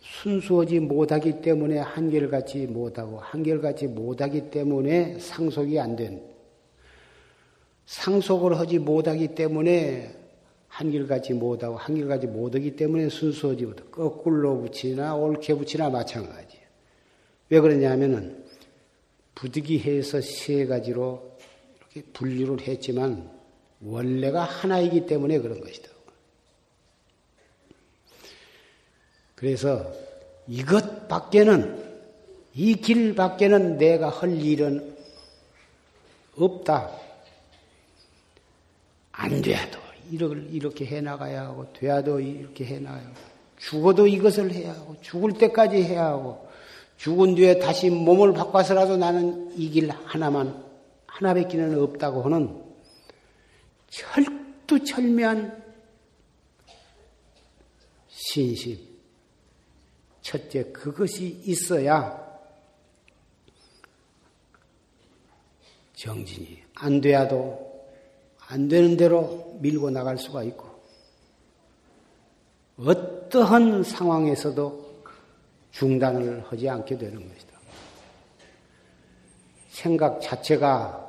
[0.00, 6.22] 순수하지 못하기 때문에 한결같이 못하고 한결같이 못하기 때문에 상속이 안 된.
[7.86, 10.23] 상속을 하지 못하기 때문에
[10.74, 16.64] 한결같이 못하고 한결같이 못하기 때문에 순수하지 못하고 거꾸로 붙이나 옳게 붙이나 마찬가지예요.
[17.50, 18.44] 왜 그러냐면은
[19.36, 21.38] 부득이해서 세 가지로
[21.76, 23.30] 이렇게 분류를 했지만
[23.82, 25.90] 원래가 하나이기 때문에 그런 것이다.
[29.36, 29.92] 그래서
[30.48, 31.84] 이것 밖에는
[32.54, 34.96] 이 길 밖에는 내가 할 일은
[36.36, 36.90] 없다.
[39.12, 43.14] 안 돼도 이렇게 해 나가야 하고 돼야도 이렇게 해 나가야 하고
[43.58, 46.48] 죽어도 이것을 해야 하고 죽을 때까지 해야 하고
[46.96, 50.64] 죽은 뒤에 다시 몸을 바꿔서라도 나는 이 길 하나만,
[51.06, 52.62] 하나밖에는 없다고 하는
[53.88, 55.62] 철두철미한
[58.08, 58.78] 신심.
[60.22, 62.24] 첫째, 그것이 있어야
[65.94, 67.73] 정진이 안 돼야도
[68.48, 70.68] 안 되는 대로 밀고 나갈 수가 있고,
[72.76, 74.84] 어떠한 상황에서도
[75.70, 77.54] 중단을 하지 않게 되는 것이다.
[79.70, 81.00] 생각 자체가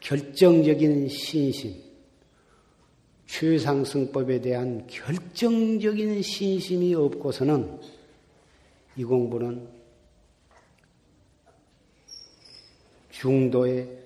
[0.00, 1.80] 결정적인 신심,
[3.26, 7.80] 최상승법에 대한 결정적인 신심이 없고서는
[8.96, 9.68] 이 공부는
[13.10, 14.01] 중도에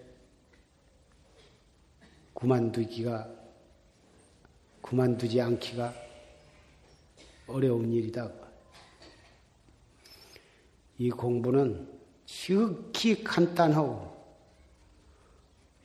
[2.37, 3.29] 그만두기가,
[4.83, 5.95] 그만두지 않기가
[7.47, 8.31] 어려운 일이다.
[10.99, 11.89] 이 공부는
[12.27, 14.15] 지극히 간단하고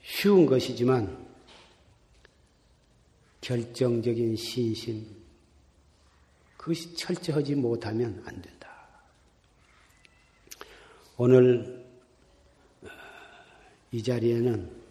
[0.02, 1.26] 쉬운 것이지만
[3.40, 5.06] 결정적인 신심,
[6.56, 8.70] 그것이 철저하지 못하면 안 된다.
[11.16, 11.84] 오늘
[13.90, 14.81] 이 자리에는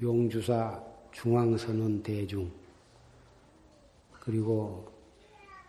[0.00, 0.82] 용주사
[1.12, 2.50] 중앙선언 대중
[4.12, 4.86] 그리고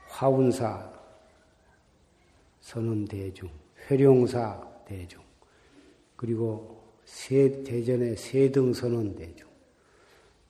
[0.07, 0.91] 화운사
[2.59, 3.49] 선언 대중
[3.89, 5.23] 회룡사 대중
[6.15, 9.47] 그리고 세, 대전의 세등 선언 대중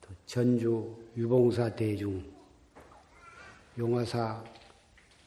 [0.00, 2.22] 또 전주 유봉사 대중
[3.78, 4.44] 용화사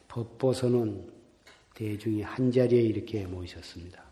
[0.06, 1.12] 법보 선언
[1.74, 4.03] 대중이 한자리에 이렇게 모이셨습니다.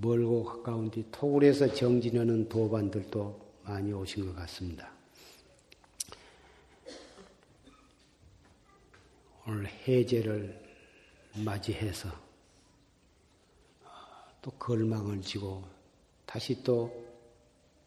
[0.00, 4.90] 멀고 가까운 뒤 토굴에서 정진하는 도반들도 많이 오신 것 같습니다.
[9.46, 10.62] 오늘 해제를
[11.44, 12.08] 맞이해서
[14.40, 15.62] 또 걸망을 지고
[16.24, 17.04] 다시 또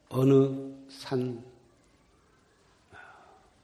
[0.10, 1.43] 어느 산,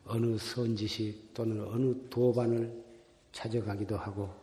[0.05, 2.83] 어느 선지식 또는 어느 도반을
[3.31, 4.33] 찾아가기도 하고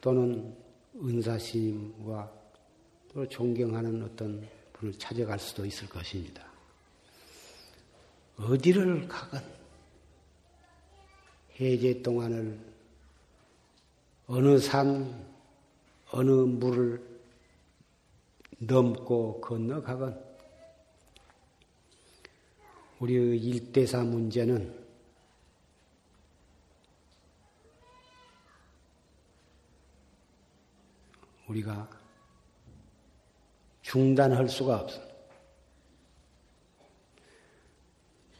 [0.00, 0.56] 또는
[0.96, 2.43] 은사심과
[3.14, 6.44] 또 존경하는 어떤 분을 찾아갈 수도 있을 것입니다.
[8.36, 9.40] 어디를 가건
[11.60, 12.58] 해제 동안을
[14.26, 15.32] 어느 산,
[16.10, 17.00] 어느 물을
[18.58, 20.20] 넘고 건너가건
[22.98, 24.82] 우리의 일대사 문제는
[31.46, 32.03] 우리가
[33.94, 35.00] 중단할 수가 없어.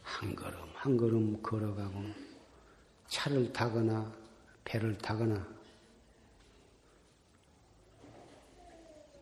[0.03, 1.93] 한 걸음 한 걸음 걸어가고
[3.07, 4.11] 차를 타거나
[4.65, 5.47] 배를 타거나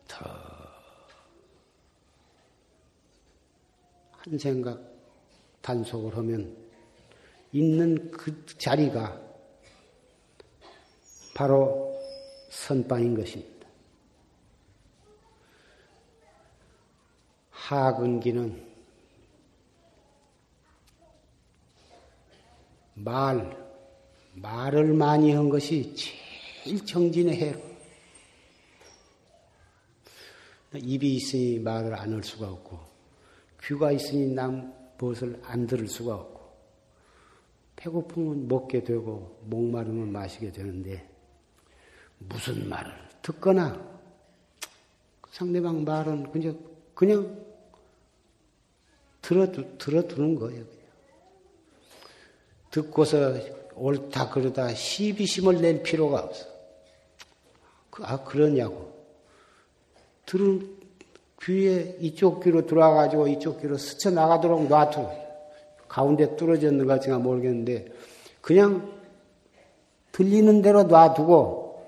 [0.08, 0.26] 더
[4.10, 4.80] 한 생각
[5.62, 6.56] 단속을 하면
[7.52, 9.20] 있는 그 자리가
[11.36, 11.96] 바로
[12.50, 13.53] 선방인 것입니다.
[17.64, 18.62] 하근기는
[22.92, 23.56] 말,
[24.34, 27.60] 말을 많이 한 것이 제일 정진의 해로.
[30.74, 32.78] 입이 있으니 말을 안 할 수가 없고,
[33.62, 36.40] 귀가 있으니 남 무엇을 안 들을 수가 없고,
[37.76, 41.08] 배고프면 먹게 되고, 목마르면 마시게 되는데,
[42.18, 42.92] 무슨 말을
[43.22, 43.80] 듣거나,
[45.30, 46.58] 상대방 말은 그냥,
[46.94, 47.43] 그냥
[49.24, 50.64] 들어두, 들어두는 거예요.
[50.64, 50.84] 그냥.
[52.70, 53.34] 듣고서
[53.74, 56.46] 옳다 그러다 시비심을 낼 필요가 없어.
[57.90, 58.92] 그, 아, 그러냐고.
[60.26, 60.76] 들은
[61.42, 65.08] 귀에 이쪽 귀로 들어와가지고 이쪽 귀로 스쳐 나가도록 놔두.
[65.88, 67.86] 가운데 뚫어졌는 가지가 모르겠는데,
[68.40, 68.92] 그냥
[70.12, 71.86] 들리는 대로 놔두고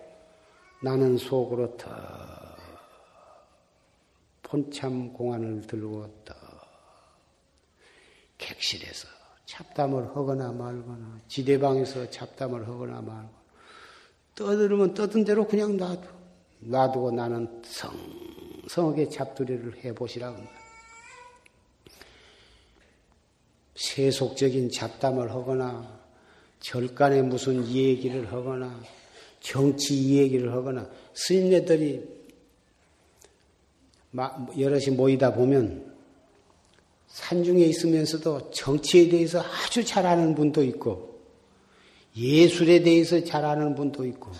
[0.82, 1.91] 나는 속으로 더
[4.43, 6.45] 본참 공안을 들고 더
[8.39, 9.09] 객실에서.
[9.47, 13.30] 잡담을 하거나 말거나 지대방에서 잡담을 하거나 말거나.
[14.34, 16.09] 떠들으면 떠든 대로 그냥 놔두
[16.59, 20.53] 놔두고 나는 성성하게 잡두리를 해보시라고 합니다.
[23.76, 26.01] 세속적인 잡담을 하거나
[26.61, 28.80] 절간에 무슨 이야기를 하거나
[29.41, 32.16] 정치 이야기를 하거나 스님네들이
[34.59, 35.95] 여럿이 모이다 보면
[37.16, 41.18] 산중에 있으면서도 정치에 대해서 아주 잘 아는 분도 있고,
[42.14, 44.32] 예술에 대해서 잘 아는 분도 있고,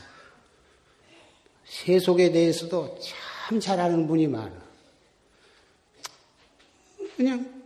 [1.65, 2.99] 세속에 대해서도
[3.49, 4.53] 참 잘 아는 분이 많아.
[7.17, 7.65] 그냥,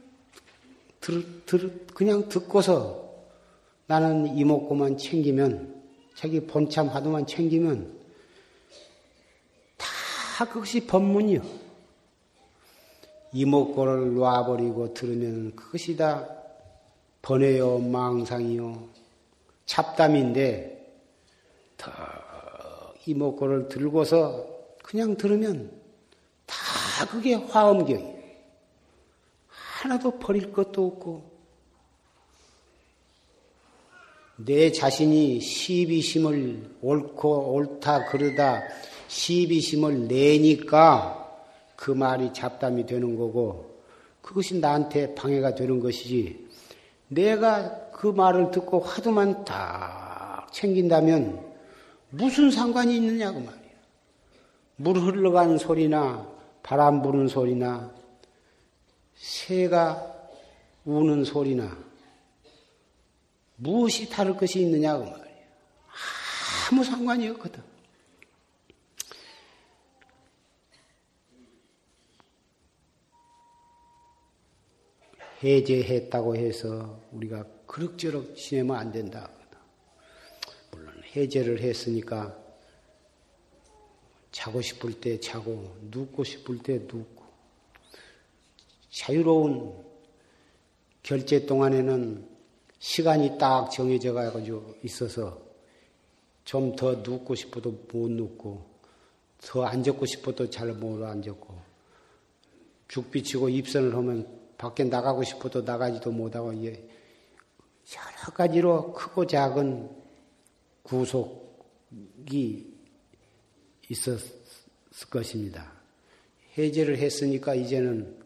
[1.01, 3.13] 들, 들, 그냥 듣고서
[3.89, 5.83] 나는 이목구만 챙기면,
[6.15, 7.99] 자기 본참 하도만 챙기면,
[9.77, 11.70] 다 그것이 법문이요.
[13.33, 16.37] 이목구를 놔버리고 들으면 그것이 다.
[17.23, 18.89] 번외요, 망상이요,
[19.67, 21.03] 잡담인데,
[21.77, 21.93] 더
[23.07, 24.47] 이목구를 들고서
[24.83, 25.71] 그냥 들으면
[26.47, 26.57] 다
[27.11, 28.21] 그게 화엄경이에요.
[29.49, 31.31] 하나도 버릴 것도 없고,
[34.37, 38.63] 내 자신이 시비심을 옳고 옳다 그러다
[39.09, 41.20] 시비심을 내니까
[41.81, 43.81] 그 말이 잡담이 되는 거고
[44.21, 46.47] 그것이 나한테 방해가 되는 것이지
[47.09, 51.43] 내가 그 말을 듣고 화두만 딱 챙긴다면
[52.11, 53.71] 무슨 상관이 있느냐고 말이야.
[54.77, 56.29] 물 흘러가는 소리나
[56.63, 57.91] 바람 부는 소리나
[59.15, 60.15] 새가
[60.85, 61.79] 우는 소리나
[63.57, 65.37] 무엇이 다를 것이 있느냐고 말이야.
[66.71, 67.70] 아무 상관이 없거든.
[75.43, 79.31] 해제했다고 해서 우리가 그럭저럭 지내면 안 된다.
[80.71, 82.37] 물론 해제를 했으니까
[84.33, 87.25] 자고 싶을 때 자고 눕고 싶을 때 눕고
[88.91, 89.75] 자유로운
[91.03, 92.29] 결제 동안에는
[92.79, 95.41] 시간이 딱 정해져 가지고 있어서
[96.45, 98.67] 좀 더 눕고 싶어도 못 눕고
[99.39, 101.59] 더 앉았고 싶어도 잘 못 앉았고
[102.89, 106.77] 죽 비치고 입선을 하면 밖에 나가고 싶어도 나가지도 못하고 여러
[108.35, 109.91] 가지로 크고 작은
[110.83, 111.41] 구속이
[113.89, 115.73] 있었을 것입니다.
[116.59, 118.21] 해제를 했으니까 이제는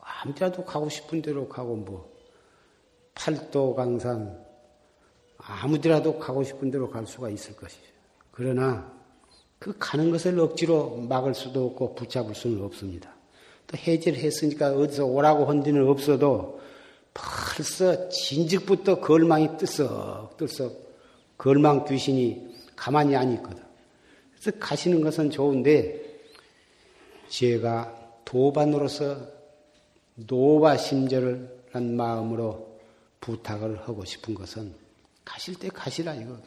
[0.00, 2.16] 아무데라도 가고 싶은 대로 가고 뭐
[3.14, 4.40] 팔도 강산
[5.36, 7.82] 아무데라도 가고 싶은 대로 갈 수가 있을 것이죠.
[8.30, 8.94] 그러나
[9.58, 13.15] 그 가는 것을 억지로 막을 수도 없고 붙잡을 수는 없습니다.
[13.66, 16.60] 또 해제를 했으니까 어디서 오라고 한 데는 없어도
[17.12, 20.86] 벌써 진즉부터 걸망이 뜨썩뜨썩
[21.38, 23.62] 걸망 귀신이 가만히 안 있거든.
[24.34, 26.02] 그래서 가시는 것은 좋은데
[27.28, 29.16] 제가 도반으로서
[30.14, 32.78] 노바 심절을 한 마음으로
[33.20, 34.74] 부탁을 하고 싶은 것은
[35.24, 36.44] 가실 때 가시라 이거거든.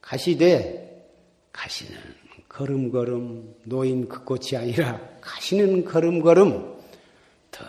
[0.00, 1.06] 가시되
[1.52, 2.19] 가시는
[2.50, 6.78] 걸음걸음 노인 그 꽃이 아니라 가시는 걸음걸음
[7.52, 7.64] 더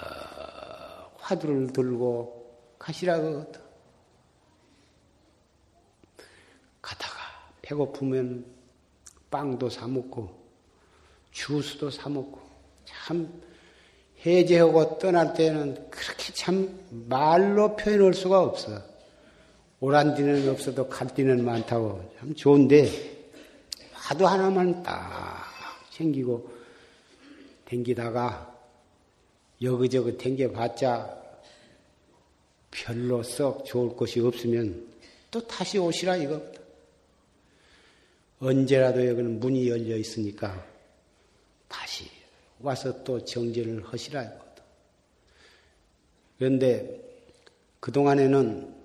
[1.18, 3.46] 화두를 들고 가시라고
[6.82, 7.16] 가다가
[7.62, 8.44] 배고프면
[9.30, 10.36] 빵도 사 먹고
[11.30, 12.42] 주스도 사 먹고
[12.84, 13.42] 참
[14.26, 18.82] 해제하고 떠날 때는 그렇게 참 말로 표현할 수가 없어.
[19.80, 23.11] 오란 뒤는 없어도 갈 뒤는 많다고 참 좋은데
[24.12, 25.46] 화두 하나만 딱
[25.92, 26.52] 챙기고
[27.64, 28.54] 댕기다가
[29.62, 31.18] 여기저기 댕겨봤자
[32.72, 34.86] 별로 썩 좋을 것이 없으면
[35.32, 36.62] 또 다시 오시라 이겁니다.
[38.42, 40.62] 언제라도 여기는 문이 열려 있으니까
[41.70, 42.10] 다시
[42.60, 44.64] 와서 또 정진을 하시라 이거다.
[46.38, 47.00] 그런데
[47.80, 48.76] 그동안에는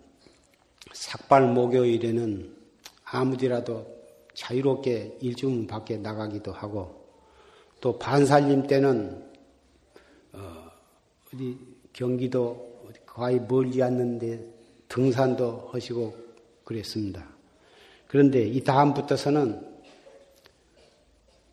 [0.92, 2.56] 삭발 목요일에는
[3.02, 3.95] 아무데라도
[4.36, 7.06] 자유롭게 일주문 밖에 나가기도 하고
[7.80, 9.24] 또 반살림 때는
[10.32, 10.70] 어,
[11.30, 11.58] 디
[11.92, 14.38] 경기도 거의 멀지 않는데
[14.88, 16.14] 등산도 하시고
[16.64, 17.26] 그랬습니다.
[18.06, 19.74] 그런데 이 다음부터서는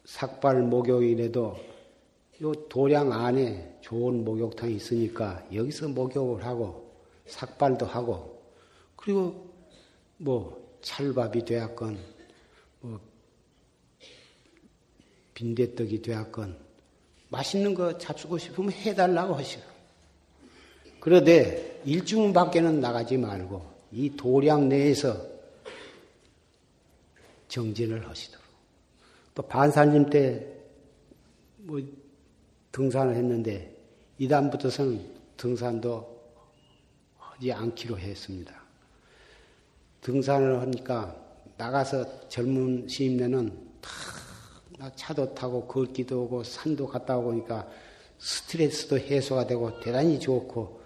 [0.03, 1.55] 삭발 목욕일에도
[2.41, 6.91] 요 도량 안에 좋은 목욕탕이 있으니까 여기서 목욕을 하고
[7.27, 8.43] 삭발도 하고
[8.97, 9.53] 그리고
[10.17, 12.12] 뭐 찰밥이 되었건
[12.83, 12.99] 뭐
[15.33, 16.57] 빈대떡이 되었건
[17.29, 19.63] 맛있는 거 잡수고 싶으면 해달라고 하시고
[20.99, 25.27] 그러되 일주문 밖에는 나가지 말고 이 도량 내에서
[27.47, 28.45] 정진을 하시도록
[29.35, 30.53] 또 반살님 때
[31.63, 31.81] 뭐
[32.71, 33.75] 등산을 했는데
[34.17, 36.13] 이다음부터서는 등산도
[37.17, 38.53] 하지 않기로 했습니다.
[40.01, 41.22] 등산을 하니까
[41.57, 47.67] 나가서 젊은 시임내는 다 차도 타고 걷기도 오고 산도 갔다 오고 그러니까
[48.17, 50.81] 스트레스도 해소가 되고 대단히 좋고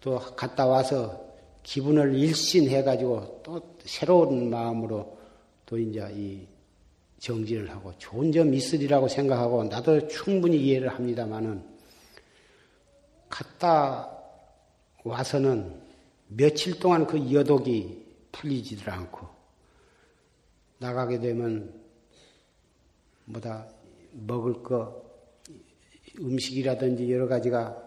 [0.00, 1.32] 또 갔다 와서
[1.62, 5.18] 기분을 일신해가지고 또 새로운 마음으로
[5.64, 6.46] 또 이제 이
[7.18, 11.64] 정진을 하고 좋은 점 있으리라고 생각하고 나도 충분히 이해를 합니다만은
[13.28, 14.10] 갔다
[15.04, 15.80] 와서는
[16.26, 19.41] 며칠 동안 그 여독이 풀리지를 않고
[20.82, 21.80] 나가게 되면
[23.26, 23.68] 뭐다
[24.10, 25.00] 먹을 거
[26.18, 27.80] 음식이라든지 여러 가지가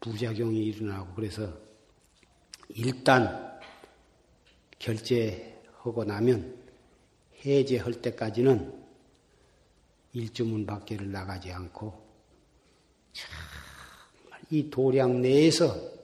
[0.00, 1.56] 부작용이 일어나고 그래서
[2.68, 3.58] 일단
[4.80, 6.56] 결제하고 나면
[7.44, 8.84] 해제할 때까지는
[10.12, 11.94] 일주문 밖에를 나가지 않고
[13.12, 15.95] 정말 이 도량 내에서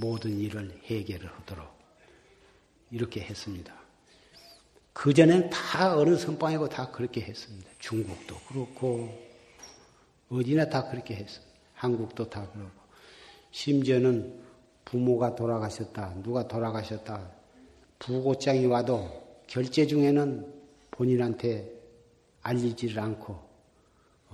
[0.00, 1.68] 모든 일을 해결을 하도록
[2.90, 3.74] 이렇게 했습니다.
[4.94, 7.70] 그전엔 다 어느 선방이고 다 그렇게 했습니다.
[7.78, 9.08] 중국도 그렇고,
[10.30, 11.54] 어디나 다 그렇게 했습니다.
[11.74, 12.80] 한국도 다 그렇고.
[13.52, 14.40] 심지어는
[14.84, 17.30] 부모가 돌아가셨다, 누가 돌아가셨다,
[17.98, 20.52] 부고장이 와도 결제 중에는
[20.90, 21.70] 본인한테
[22.42, 23.38] 알리지를 않고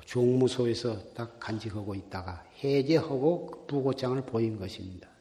[0.05, 5.16] 종무소에서 딱 간직하고 있다가 해제하고 부고장을 보인 것입니다.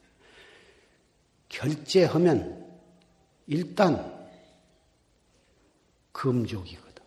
[1.55, 2.65] 결제하면
[3.47, 4.13] 일단
[6.11, 7.03] 금족이거든.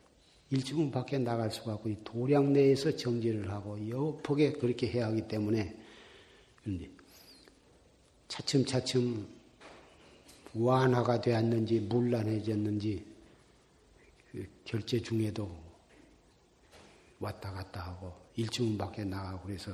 [0.51, 5.77] 일주문 밖에 나갈 수가 없고 도량 내에서 정지를 하고 여폭에 그렇게 해야 하기 때문에
[8.29, 9.27] 차츰차츰
[10.55, 13.05] 완화가 되었는지 물란해졌는지
[14.33, 15.55] 그 결제 중에도
[17.21, 19.73] 왔다 갔다 하고 일주문 밖에 나가고 그래서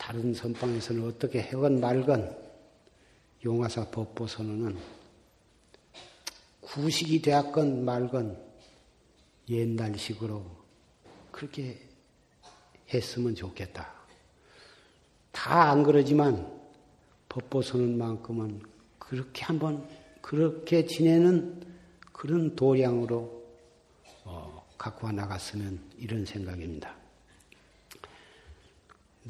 [0.00, 2.34] 다른 선방에서는 어떻게 해건 말건
[3.44, 4.78] 용화사 법보 선언은
[6.62, 8.42] 구식이 되었건 말건
[9.50, 10.42] 옛날식으로
[11.30, 11.78] 그렇게
[12.94, 13.92] 했으면 좋겠다.
[15.32, 16.50] 다 안 그러지만
[17.28, 18.62] 법보 선언만큼은
[18.98, 19.86] 그렇게 한번
[20.22, 21.62] 그렇게 지내는
[22.12, 23.44] 그런 도량으로
[24.24, 26.99] 어, 갖고 나갔으면 이런 생각입니다.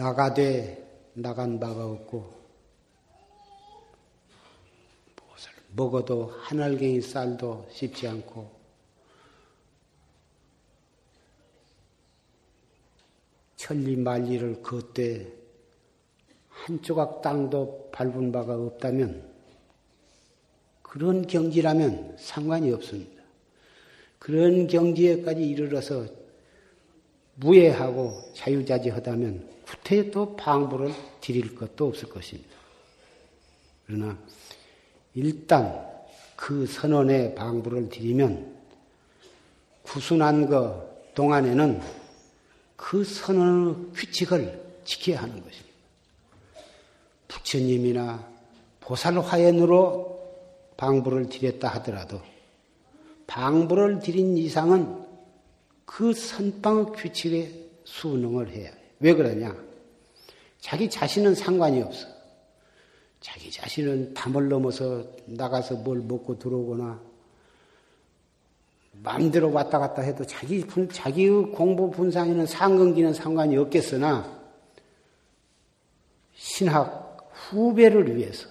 [0.00, 2.40] 나가되 나간 바가 없고
[5.72, 8.50] 먹어도 한 알갱이 쌀도 씹지 않고
[13.56, 15.30] 천리 만리를 걷되
[16.48, 19.30] 한 조각 땅도 밟은 바가 없다면
[20.80, 23.22] 그런 경지라면 상관이 없습니다.
[24.18, 26.06] 그런 경지에까지 이르러서
[27.36, 32.50] 무해하고 자유자재하다면 구태에 또 방부를 드릴 것도 없을 것입니다.
[33.86, 34.18] 그러나
[35.14, 35.88] 일단
[36.34, 38.56] 그 선언에 방부를 드리면
[39.82, 41.80] 구순한 것 동안에는
[42.76, 45.70] 그 선언의 규칙을 지켜야 하는 것입니다.
[47.28, 48.28] 부처님이나
[48.80, 50.18] 보살화연으로
[50.76, 52.20] 방부를 드렸다 하더라도
[53.28, 55.04] 방부를 드린 이상은
[55.84, 58.79] 그 선방의 규칙에 수능을 해야 해.
[59.00, 59.56] 왜 그러냐?
[60.60, 62.06] 자기 자신은 상관이 없어.
[63.20, 67.00] 자기 자신은 담을 넘어서 나가서 뭘 먹고 들어오거나
[69.02, 74.40] 마음대로 왔다 갔다 해도 자기 자기의 공부 분상에는 상근기는 상관이 없겠으나
[76.34, 78.48] 신학 후배를 위해서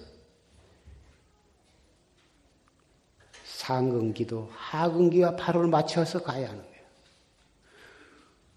[3.44, 6.80] 상근기도 하근기와 발을 맞춰서 가야 하는 거예요.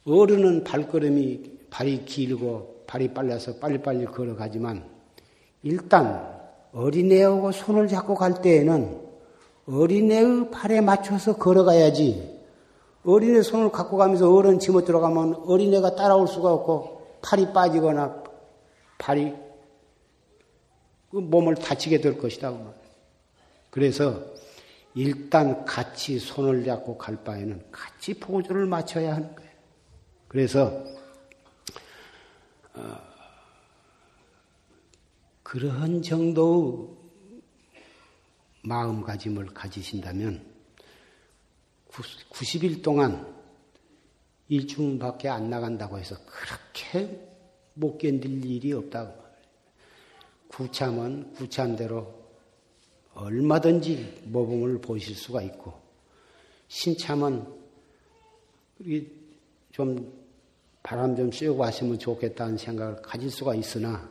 [0.06, 4.88] 어른은 발걸음이 발이 길고 발이 빨라서 빨리빨리 걸어가지만
[5.64, 6.32] 일단
[6.72, 9.02] 어린애하고 손을 잡고 갈 때에는
[9.66, 12.32] 어린애의 발에 맞춰서 걸어가야지
[13.04, 18.24] 어린애 손을 갖고 가면서 어른 집어 들어가면 어린애가 따라올 수가 없고 팔이 빠지거나
[19.00, 19.34] 발이
[21.10, 22.54] 그 몸을 다치게 될 것이다.
[23.72, 24.22] 그래서
[24.94, 29.52] 일단 같이 손을 잡고 갈 바에는 같이 포즈를 맞춰야 하는 거예요.
[30.28, 31.03] 그래서 어,
[35.44, 36.88] 그러한 정도의
[38.64, 40.46] 마음가짐을 가지신다면
[41.90, 43.34] 90일 동안
[44.48, 47.30] 일주문밖에 안 나간다고 해서 그렇게
[47.76, 49.24] 못 견딜 일이 없다고.
[50.48, 52.24] 구참은 구참대로
[53.16, 55.74] 얼마든지 모범을 보실 수가 있고
[56.68, 57.46] 신참은
[59.72, 60.23] 좀
[60.84, 64.10] 바람 좀 쐬고 하시면 좋겠다는 생각을 가질 수가 있으나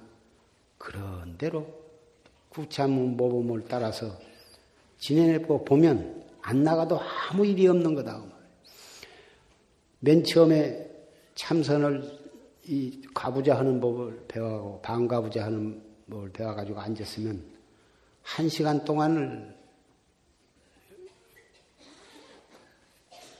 [0.79, 1.67] 그런 대로
[2.49, 4.19] 구참 모범을 따라서
[4.99, 8.25] 지내고 보면 안 나가도 아무 일이 없는 거다.
[10.01, 10.91] 맨 처음에
[11.35, 12.21] 참선을
[12.65, 17.43] 이 가부자 하는 법을 배워가고 방가부자 하는 법을 배워가지고 앉았으면
[18.23, 19.57] 한 시간 동안을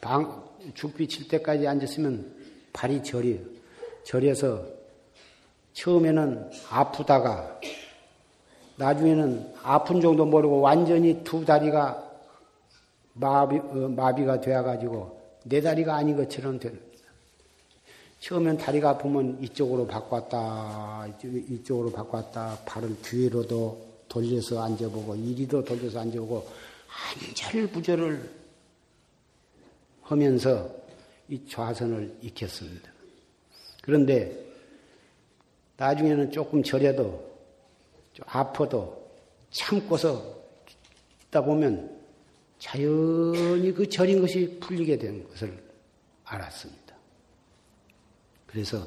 [0.01, 2.42] 방, 죽비 칠 때까지 앉았으면
[2.73, 3.37] 발이 저려,
[4.05, 4.65] 저려서
[5.75, 7.61] 처음에는 아프다가
[8.77, 12.11] 나중에는 아픈 정도 모르고 완전히 두 다리가
[13.15, 16.81] 마비, 어, 마비가 되어가지고 내 다리가 아닌 것처럼 되는
[18.21, 26.47] 처음엔 다리가 아프면 이쪽으로 바꿨다, 이쪽으로 바꿨다, 발을 뒤로도 돌려서 앉아보고, 이리도 돌려서 앉아보고,
[26.87, 28.31] 한절부절을
[30.03, 30.82] 하면서
[31.29, 32.91] 이 좌선을 익혔습니다.
[33.83, 34.53] 그런데
[35.77, 37.33] 나중에는 조금 저려도
[38.13, 39.11] 좀 아파도
[39.51, 40.43] 참고서
[41.27, 42.01] 있다 보면
[42.59, 45.63] 자연히 그 절인 것이 풀리게 된 것을
[46.25, 46.95] 알았습니다.
[48.47, 48.87] 그래서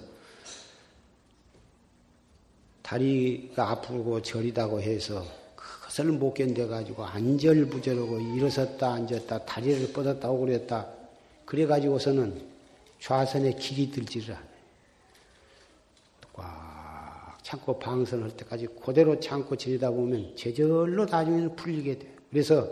[2.81, 5.25] 다리가 아프고 저리다고 해서
[5.55, 10.94] 그것을 못 견뎌가지고 안절부절하고 일어섰다 앉았다 다리를 뻗었다 오그렸다
[11.45, 12.55] 그래가지고서는
[12.99, 14.49] 좌선에 길이 들지를 않아요.
[16.33, 22.11] 꽉 참고 방선할 때까지 그대로 참고 지내다 보면 제절로 나중에는 풀리게 돼요.
[22.29, 22.67] 그래서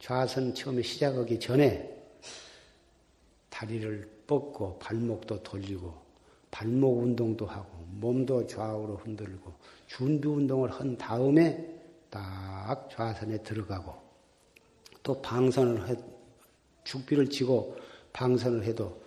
[0.00, 1.90] 좌선 처음에 시작하기 전에
[3.48, 5.94] 다리를 뻗고 발목도 돌리고
[6.50, 9.52] 발목 운동도 하고 몸도 좌우로 흔들고
[9.86, 11.72] 준비 운동을 한 다음에
[12.10, 13.94] 딱 좌선에 들어가고
[15.02, 15.96] 또 방선을 해
[16.84, 17.76] 죽비를 치고
[18.12, 19.02] 방선을 해도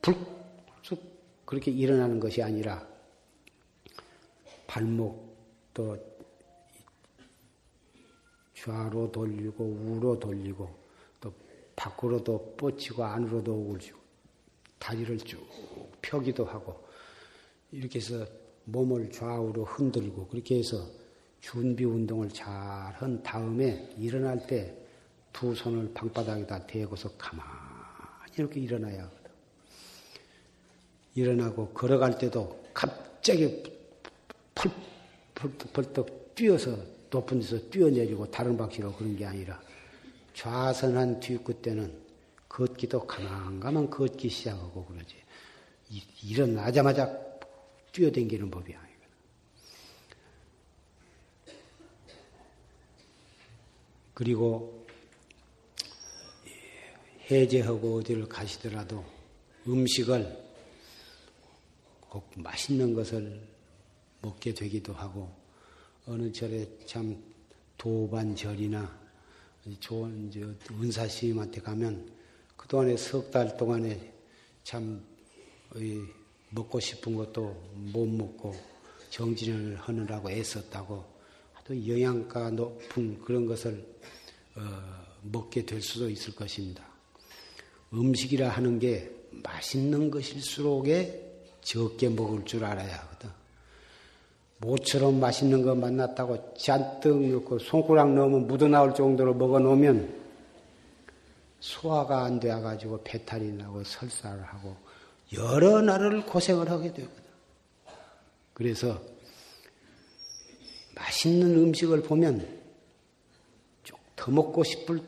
[0.00, 1.02] 불쑥
[1.44, 2.86] 그렇게 일어나는 것이 아니라
[4.66, 5.98] 발목도
[8.54, 10.68] 좌로 돌리고 우로 돌리고
[11.20, 11.32] 또
[11.76, 13.98] 밖으로도 뻗치고 안으로도 오글지고
[14.78, 15.46] 다리를 쭉
[16.02, 16.84] 펴기도 하고
[17.70, 18.26] 이렇게 해서
[18.64, 20.86] 몸을 좌우로 흔들고 그렇게 해서
[21.40, 24.76] 준비 운동을 잘 한 다음에 일어날 때
[25.38, 27.46] 두 손을 방바닥에다 대고서 가만히
[28.36, 29.30] 이렇게 일어나야 하거든.
[31.14, 33.62] 일어나고 걸어갈 때도 갑자기
[34.56, 34.72] 펄,
[35.72, 36.76] 펄떡 뛰어서
[37.08, 39.62] 높은 데서 뛰어내리고 다른 방식으로 그런 게 아니라
[40.34, 41.96] 좌선한 뒤끝 때는
[42.48, 45.14] 걷기도 가만가만 걷기 시작하고 그러지.
[46.24, 47.16] 일어나자마자
[47.92, 49.08] 뛰어댕기는 법이 아니거든.
[54.14, 54.87] 그리고
[57.30, 59.04] 해제하고 어디를 가시더라도
[59.66, 60.48] 음식을
[62.00, 63.40] 꼭 맛있는 것을
[64.22, 65.30] 먹게 되기도 하고
[66.06, 67.22] 어느 절에 참
[67.76, 68.98] 도반절이나
[69.80, 70.32] 좋은
[70.70, 72.10] 은사 스님한테 가면
[72.56, 74.12] 그동안에 석 달 동안에
[74.64, 75.02] 참
[76.50, 78.54] 먹고 싶은 것도 못 먹고
[79.10, 81.04] 정진을 하느라고 애썼다고
[81.54, 83.86] 아주 영양가 높은 그런 것을
[84.54, 86.97] 어, 먹게 될 수도 있을 것입니다.
[87.92, 91.26] 음식이라 하는 게 맛있는 것일수록에
[91.62, 93.30] 적게 먹을 줄 알아야 하거든.
[94.58, 100.16] 모처럼 맛있는 거 만났다고 잔뜩 넣고 손가락 넣으면 묻어나올 정도로 먹어 놓으면
[101.60, 104.76] 소화가 안 돼가지고 배탈이 나고 설사를 하고
[105.34, 107.22] 여러 날을 고생을 하게 되거든.
[108.52, 109.00] 그래서
[110.94, 112.58] 맛있는 음식을 보면
[114.16, 115.00] 더 먹고 싶을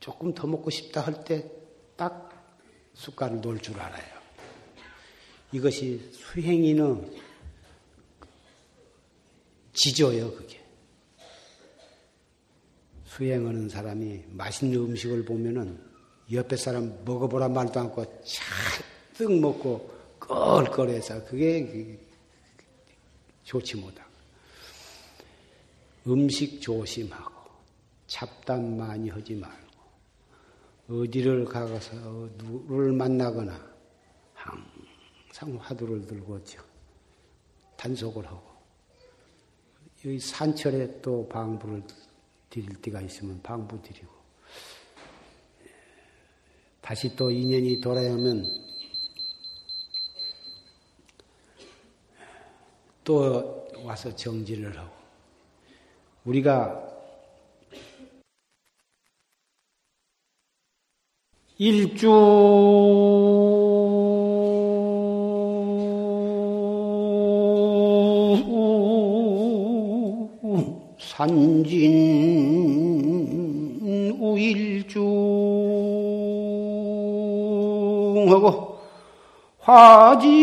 [0.00, 1.63] 조금 더 먹고 싶다 할 때
[1.96, 2.30] 딱
[2.94, 4.14] 숟갈을 놓을 줄 알아요.
[5.52, 7.22] 이것이 수행인의
[9.72, 10.64] 지조요, 그게.
[13.06, 15.78] 수행하는 사람이 맛있는 음식을 보면은
[16.32, 21.98] 옆에 사람 먹어보란 말도 않고 잔뜩 먹고 껄껄해서 그게
[23.44, 24.10] 좋지 못하고.
[26.06, 27.32] 음식 조심하고
[28.06, 29.63] 잡담 많이 하지 말고
[30.88, 31.96] 어디를 가서
[32.36, 33.74] 누구를 만나거나
[34.34, 36.44] 항상 화두를 들고
[37.76, 38.42] 단속을 하고
[40.04, 41.82] 여기 산철에 또 방부를
[42.50, 44.12] 드릴 때가 있으면 방부 드리고
[46.82, 48.62] 다시 또 인연이 돌아오면
[53.02, 54.94] 또 와서 정진을 하고
[56.24, 56.93] 우리가
[61.56, 62.10] 일주
[70.98, 71.94] 산진
[74.20, 75.14] 우일중하고
[79.60, 80.34] 화진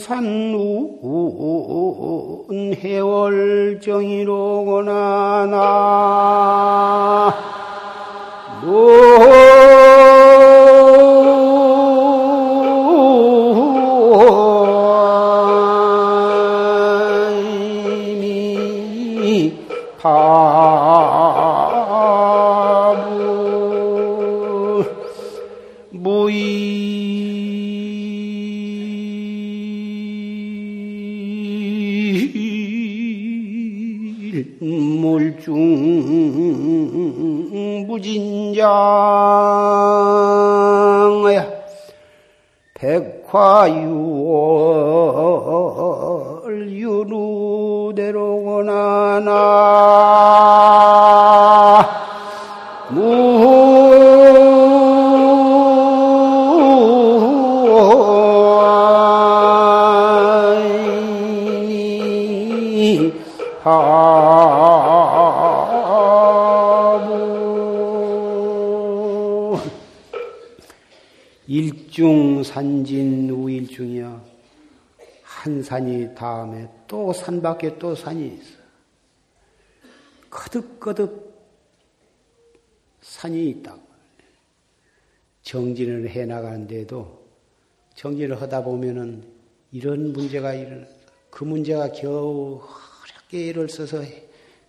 [0.00, 0.98] 산운
[2.52, 3.72] 해월정이로구나
[5.50, 7.34] 나
[43.34, 44.30] 화유월
[46.70, 47.90] 유루대로구나
[49.18, 50.54] 나하
[71.94, 73.13] 일중산진.
[75.44, 78.56] 한 산이 다음에 또 산밖에 또 산이 있어.
[80.30, 81.34] 거듭거듭
[83.02, 83.76] 산이 있다.
[85.42, 87.26] 정진을 해 나가는데도
[87.94, 89.22] 정진을 하다 보면은
[89.70, 90.86] 이런 문제가 일어나.
[91.28, 92.62] 그 문제가 겨우
[93.02, 93.98] 어렵게 애를 써서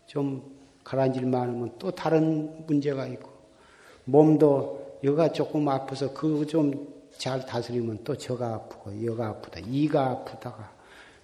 [0.08, 0.44] 좀
[0.84, 3.32] 가라앉을만 하면 또 다른 문제가 있고
[4.04, 10.72] 몸도 여가 조금 아파서 그거 좀 잘 다스리면 또 저가 아프고 여가 아프다 이가 아프다가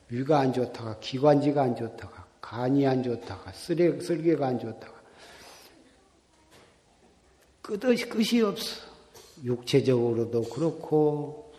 [0.09, 5.01] 위가 안 좋다가 기관지가 안 좋다가 간이 안 좋다가 쓰레, 쓸개가 안 좋다가
[7.61, 8.91] 끝이, 끝이 없어.
[9.43, 11.53] 육체적으로도 그렇고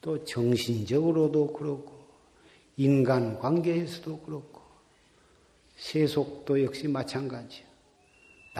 [0.00, 2.00] 또 정신적으로도 그렇고
[2.76, 4.60] 인간 관계에서도 그렇고
[5.76, 7.69] 세속도 역시 마찬가지야.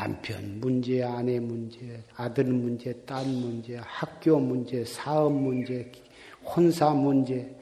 [0.00, 5.92] 남편 문제, 아내 문제, 아들 문제, 딸 문제, 학교 문제, 사업 문제,
[6.42, 7.54] 혼사 문제,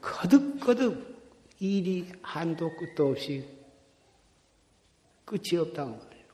[0.00, 1.20] 거듭거듭
[1.60, 3.46] 일이 한도 끝도 없이
[5.26, 6.24] 끝이 없다고 말이에요.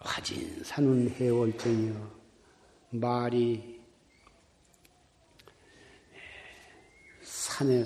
[0.00, 2.10] 화진 산은 해월정이여
[2.92, 3.78] 말이
[7.20, 7.84] 산에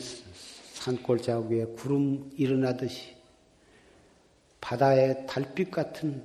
[0.75, 3.14] 산골 자국에 구름 일어나듯이
[4.65, 6.25] 바다의 달빛 같은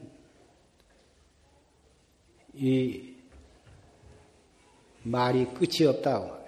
[2.54, 3.14] 이
[5.04, 6.40] 말이 끝이 없다고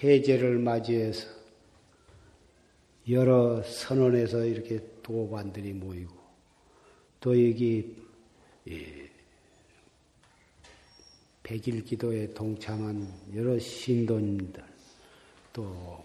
[0.00, 1.26] 해제를 맞이해서
[3.08, 6.14] 여러 선원에서 이렇게 도반들이 모이고
[7.18, 7.96] 또 여기
[11.42, 14.62] 백일 기도에 동참한 여러 신도님들
[15.52, 16.04] 또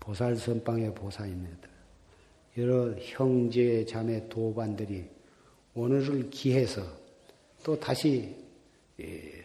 [0.00, 1.71] 보살 선방의 보살님들
[2.58, 5.08] 여러 형제 자매 도반들이
[5.74, 6.82] 오늘을 기해서
[7.64, 8.36] 또 다시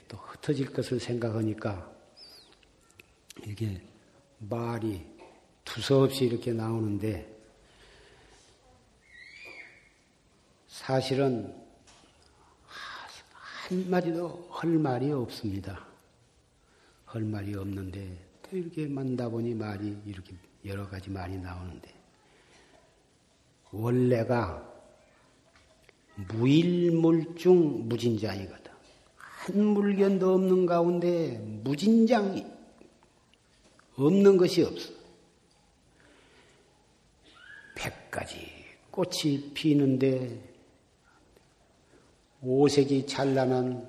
[0.09, 1.89] 또 흩어질 것을 생각하니까
[3.45, 3.81] 이게
[4.39, 5.05] 말이
[5.63, 7.33] 두서없이 이렇게 나오는데
[10.67, 11.55] 사실은
[13.67, 15.85] 한마디도 할 말이 없습니다.
[17.05, 20.35] 할 말이 없는데 또 이렇게 만다 보니 말이 이렇게
[20.65, 21.96] 여러 가지 말이 나오는데
[23.71, 24.63] 원래가
[26.15, 28.71] 무일물중 무진장이거든.
[29.15, 32.45] 한 물견도 없는 가운데 무진장이
[33.95, 34.91] 없는 것이 없어.
[37.75, 38.49] 백 가지
[38.91, 40.41] 꽃이 피는데
[42.41, 43.87] 오색이 찬란한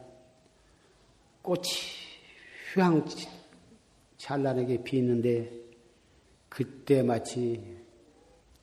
[1.43, 1.64] 꽃이
[2.74, 3.07] 휘황
[4.18, 5.51] 찬란하게 피는데
[6.49, 7.78] 그때 마치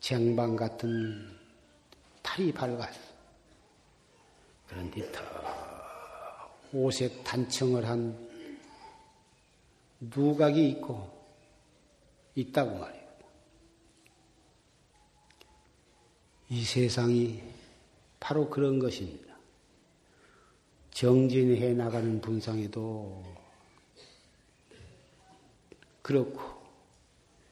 [0.00, 1.36] 쟁반 같은
[2.22, 3.00] 달이 밝았어.
[4.68, 5.20] 그런데 더
[6.72, 8.26] 오색 단청을 한
[10.00, 11.10] 누각이 있고
[12.34, 13.06] 있다고 말이에요.
[16.48, 17.42] 이 세상이
[18.20, 19.34] 바로 그런 것입니다.
[20.90, 23.22] 정진해 나가는 분상에도
[26.02, 26.40] 그렇고,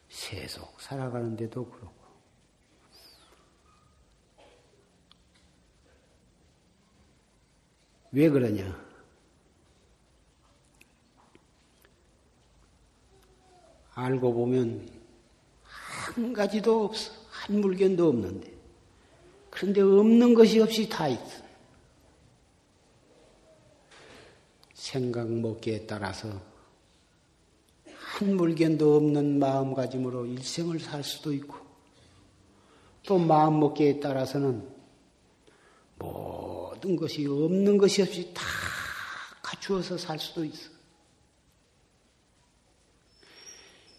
[0.09, 1.94] 세속 살아가는데도 그렇고,
[8.15, 8.81] 왜 그러냐?
[13.95, 14.89] 알고 보면
[15.63, 17.13] 한 가지도 없어.
[17.29, 18.55] 한 물건도 없는데.
[19.51, 21.43] 그런데 없는 것이 없이 다 있어.
[24.75, 26.41] 생각 먹기에 따라서
[27.97, 31.57] 한 물건도 없는 마음가짐으로 일생을 살 수도 있고,
[33.03, 34.74] 또 마음 먹기에 따라서는
[35.99, 38.43] 모든 것이 없는 것이 없이 다
[39.43, 40.71] 갖추어서 살 수도 있어.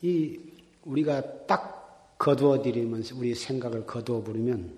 [0.02, 0.40] 이
[0.84, 4.78] 우리가 딱 거두어 드리면서 우리 생각을 거두어 버리면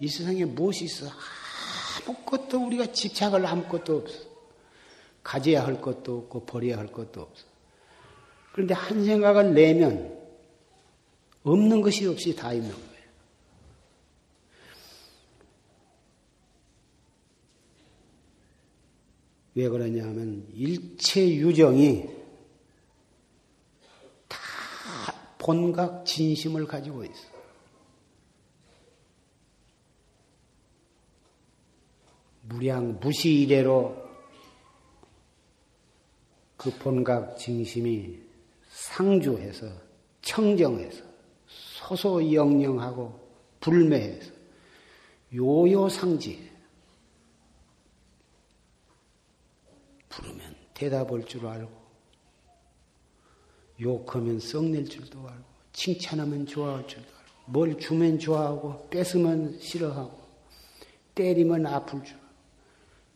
[0.00, 1.06] 이 세상에 무엇이 있어?
[2.06, 4.28] 아무것도 우리가 집착을 아무것도 없어.
[5.22, 7.44] 가져야 할 것도 없고 버려야 할 것도 없어.
[8.52, 10.16] 그런데 한 생각을 내면
[11.42, 12.97] 없는 것이 없이 다 있는 거예요.
[19.58, 22.08] 왜 그러냐 하면 일체 유정이
[25.38, 27.26] 본각 진심을 가지고 있어.
[32.42, 33.96] 무량 무시 이래로
[36.56, 38.16] 그 본각 진심이
[38.68, 39.66] 상주해서
[40.22, 41.02] 청정해서
[41.48, 43.28] 소소영영하고
[43.58, 44.30] 불매해서
[45.34, 46.48] 요요상지
[50.18, 51.70] 부르면 대답할 줄 알고,
[53.80, 60.22] 욕하면 썩낼 줄도 알고, 칭찬하면 좋아할 줄도 알고, 뭘 주면 좋아하고, 뺏으면 싫어하고,
[61.16, 62.16] 때리면 아플 줄.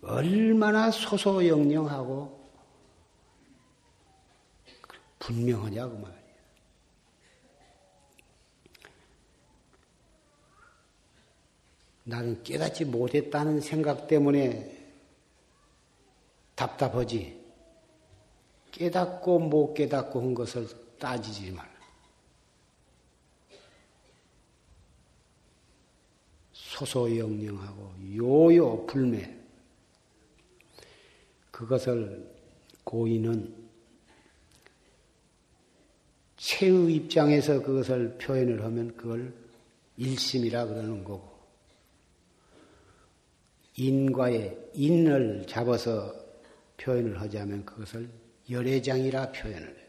[0.02, 2.42] 얼마나 소소영령하고
[5.20, 6.22] 분명하냐고 말이야.
[12.02, 14.76] 나는 깨닫지 못했다는 생각 때문에
[16.56, 17.41] 답답하지.
[18.82, 20.66] 깨닫고 못 깨닫고 한 것을
[20.98, 21.70] 따지지 말라.
[26.52, 29.38] 소소영령하고 요요 불매.
[31.52, 32.28] 그것을
[32.82, 33.54] 고인은
[36.38, 39.32] 체의 입장에서 그것을 표현을 하면 그걸
[39.96, 41.30] 일심이라 그러는 거고,
[43.76, 46.12] 인과의 인을 잡아서
[46.78, 48.21] 표현을 하자면 그것을
[48.52, 49.86] 열애장이라 표현을 해요.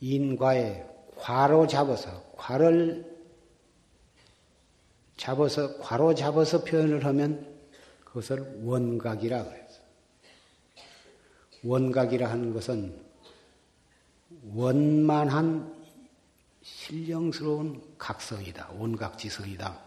[0.00, 0.86] 인과의
[1.16, 3.14] 과로 잡아서, 과를
[5.16, 7.54] 잡아서, 과로 잡아서 표현을 하면
[8.04, 9.80] 그것을 원각이라 그랬어.
[11.62, 13.02] 원각이라 하는 것은
[14.54, 15.74] 원만한
[16.62, 18.72] 신령스러운 각성이다.
[18.72, 19.82] 원각지성이다.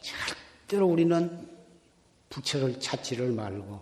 [0.00, 1.51] 절대로 우리는
[2.32, 3.78] 부처를 찾지를 말고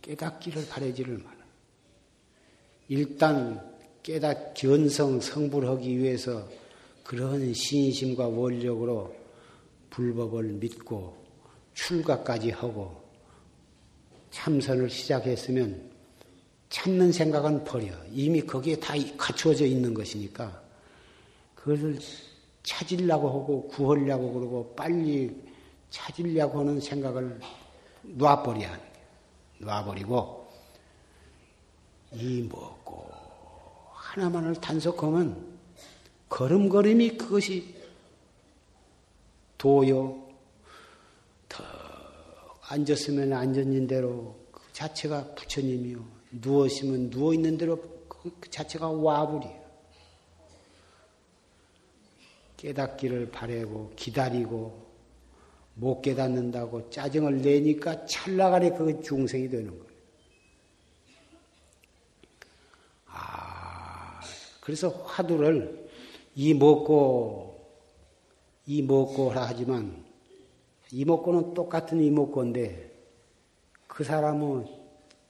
[0.00, 1.36] 깨닫기를 바라지를 말아.
[2.88, 6.48] 일단 깨닫 견성 성불하기 위해서
[7.02, 9.14] 그런 신심과 원력으로
[9.90, 11.16] 불법을 믿고
[11.74, 13.02] 출가까지 하고
[14.30, 15.90] 참선을 시작했으면
[16.68, 17.92] 찾는 생각은 버려.
[18.12, 20.62] 이미 거기에 다 갖추어져 있는 것이니까
[21.56, 21.98] 그것을
[22.62, 25.34] 찾으려고 하고 구하려고 그러고 빨리
[25.90, 27.40] 찾으려고 하는 생각을
[28.04, 29.04] 놔버려야 하는 거예요.
[29.58, 30.48] 놔버리고
[32.12, 33.10] 이 먹고
[33.92, 35.58] 하나만을 단속하면
[36.28, 37.74] 걸음걸음이 그것이
[39.58, 40.28] 도요
[41.48, 41.64] 더
[42.68, 49.64] 앉았으면 앉았는 대로 그 자체가 부처님이요 누웠으면 누워 있는 대로 그 자체가 와불이에요.
[52.56, 54.83] 깨닫기를 바라고 기다리고
[55.74, 59.94] 못 깨닫는다고 짜증을 내니까 찰나간에 그 중생이 되는 거예요.
[63.06, 64.20] 아,
[64.60, 65.88] 그래서 화두를
[66.34, 67.54] 이 먹고
[68.66, 70.04] 이 먹고라 하지만
[70.90, 72.92] 이 먹고는 똑같은 이 먹고인데
[73.86, 74.66] 그 사람은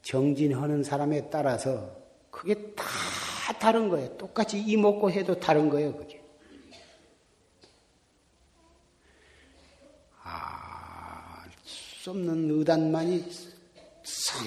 [0.03, 1.97] 정진하는 사람에 따라서
[2.31, 2.85] 그게 다
[3.59, 4.17] 다른 거예요.
[4.17, 6.23] 똑같이 이 먹고 해도 다른 거예요, 그게.
[10.23, 11.45] 아,
[12.05, 13.25] 수 없는 의단만이
[14.03, 14.47] 성,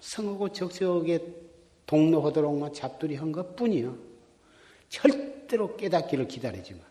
[0.00, 1.24] 성하고 적적하게
[1.86, 3.96] 동로하도록만 잡두리 한 것 뿐이요.
[4.90, 6.82] 절대로 깨닫기를 기다리지만.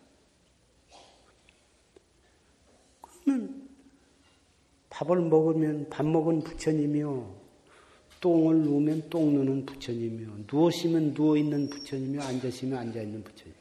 [3.00, 3.68] 그러면
[4.88, 7.40] 밥을 먹으면 밥 먹은 부처님이요.
[8.20, 10.46] 똥을 누우면 똥 누는 부처님이요.
[10.52, 12.20] 누우시면 누워있는 부처님이요.
[12.20, 13.54] 앉으시면 앉아있는 부처님.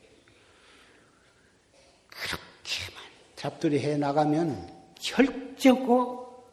[2.08, 3.04] 그렇게만
[3.36, 6.44] 잡들이 해 나가면 결정고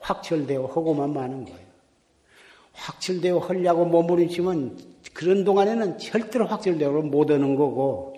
[0.00, 1.66] 확철되어 하고만 마는 거예요.
[2.72, 8.14] 확철되어 하려고 몸부림치면 그런 동안에는 절대로 확철되어 못 하는 거고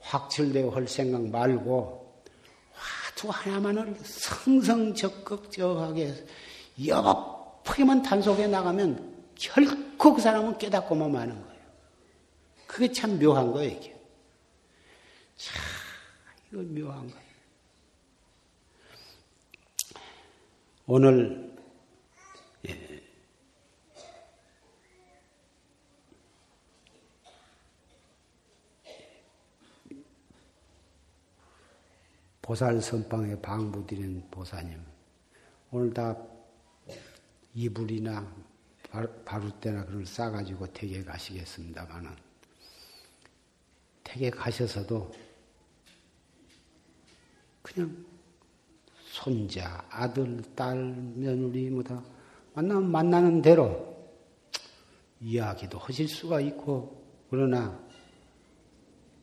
[0.00, 2.06] 확철되어 할 생각 말고
[3.16, 6.14] 두 하나만을 성성적극적하게
[6.86, 11.56] 여법하게만 단속해 나가면 결코 그 사람은 깨닫고만 마는 거예요.
[12.66, 13.96] 그게 참 묘한 거예요, 이게.
[15.36, 15.56] 참,
[16.56, 17.26] 이거 묘한 거예요.
[20.86, 21.54] 오늘,
[22.66, 23.02] 예.
[32.40, 34.80] 보살 선방에 방부드린 보사님.
[35.72, 36.16] 오늘 다
[37.52, 38.34] 이불이나
[39.26, 42.16] 바루때나 그걸 싸가지고 댁에 가시겠습니다만은
[44.04, 45.25] 댁에 가셔서도
[47.66, 48.04] 그냥
[49.06, 50.76] 손자, 아들, 딸,
[51.16, 52.00] 며느리 뭐다
[52.54, 53.96] 만나면 만나는 대로
[55.20, 57.76] 이야기도 하실 수가 있고 그러나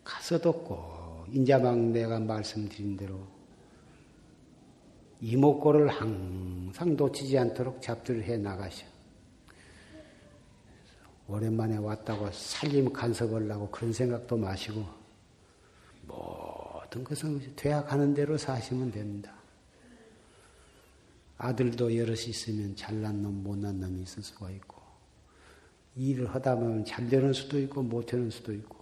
[0.04, 3.18] 가서 듣고 인자방 내가 말씀드린 대로
[5.22, 8.86] 이목고를 항상 놓치지 않도록 잡들을 해 나가셔.
[11.30, 15.03] 오랜만에 왔다고 살림 간섭하려고 그런 생각도 마시고
[16.94, 19.34] 모든 것은 돼야 가는 대로 사시면 됩니다.
[21.40, 24.80] 아들도 여럿이 있으면 잘난 놈, 못난 놈이 있을 수가 있고,
[25.96, 28.78] 일을 하다 보면 잘 되는 수도 있고, 못 되는 수도 있고,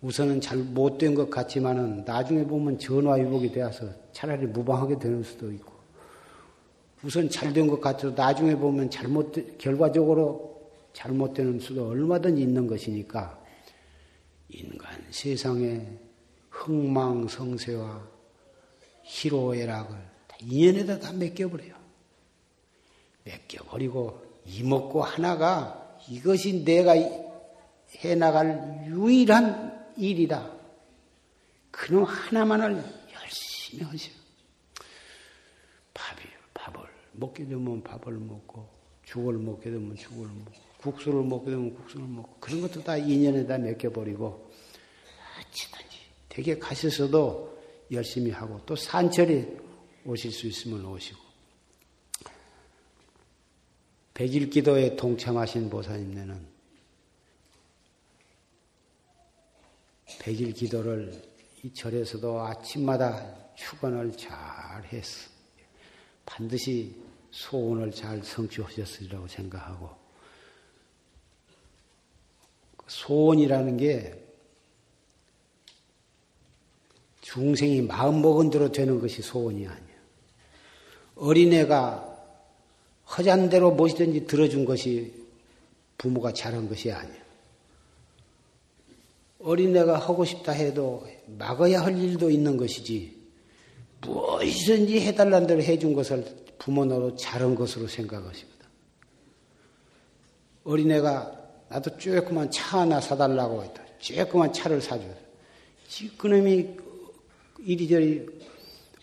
[0.00, 5.72] 우선은 잘 못된 것 같지만은 나중에 보면 전화위복이 되어서 차라리 무방하게 되는 수도 있고,
[7.02, 13.42] 우선 잘 된 것 같아도 나중에 보면 잘못, 결과적으로 잘못되는 수도 얼마든지 있는 것이니까,
[14.50, 16.09] 인간 세상에
[16.60, 18.06] 흥망성쇠와
[19.02, 19.96] 희로애락을
[20.42, 21.74] 인연에다 다 맡겨버려요.
[23.26, 26.94] 맡겨버리고 이먹고 하나가 이것이 내가
[27.96, 30.50] 해나갈 유일한 일이다.
[31.70, 32.82] 그놈 하나만을
[33.14, 34.10] 열심히 하셔.
[35.94, 36.20] 밥이,
[36.54, 36.82] 밥을
[37.12, 38.68] 먹게 되면 밥을 먹고,
[39.04, 44.49] 죽을 먹게 되면 죽을 먹고, 국수를 먹게 되면 국수를 먹고, 그런 것도 다 인연에다 맡겨버리고,
[46.40, 47.60] 되게 가셔서도
[47.92, 49.58] 열심히 하고, 또 산철에
[50.06, 51.20] 오실 수 있으면 오시고,
[54.14, 56.46] 백일 기도에 동참하신 보사님네는
[60.18, 61.22] 백일 기도를
[61.62, 65.28] 이 절에서도 아침마다 축원을 잘 했어.
[66.24, 66.96] 반드시
[67.32, 69.90] 소원을 잘 성취하셨으리라고 생각하고
[72.78, 74.29] 그 소원이라는 게
[77.32, 79.80] 중생이 마음먹은 대로 되는 것이 소원이 아니야.
[81.14, 82.06] 어린애가
[83.16, 85.14] 허잔 대로 무엇이든지 들어준 것이
[85.96, 87.20] 부모가 잘한 것이 아니야.
[89.38, 91.06] 어린애가 하고 싶다 해도
[91.38, 93.16] 막아야 할 일도 있는 것이지
[94.00, 96.24] 무엇이든지 해달라는 대로 해준 것을
[96.58, 98.66] 부모노로 잘한 것으로 생각하시거든.
[100.64, 101.38] 어린애가
[101.68, 103.82] 나도 쬐끄만 차 하나 사달라고 했다.
[104.00, 105.04] 쬐끄만 차를 사줘.
[106.18, 106.89] 그놈이
[107.64, 108.26] 이리저리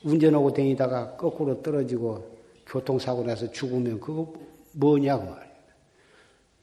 [0.03, 4.33] 운전하고 다니다가 거꾸로 떨어지고 교통사고 나서 죽으면 그거
[4.73, 5.47] 뭐냐고 말이야.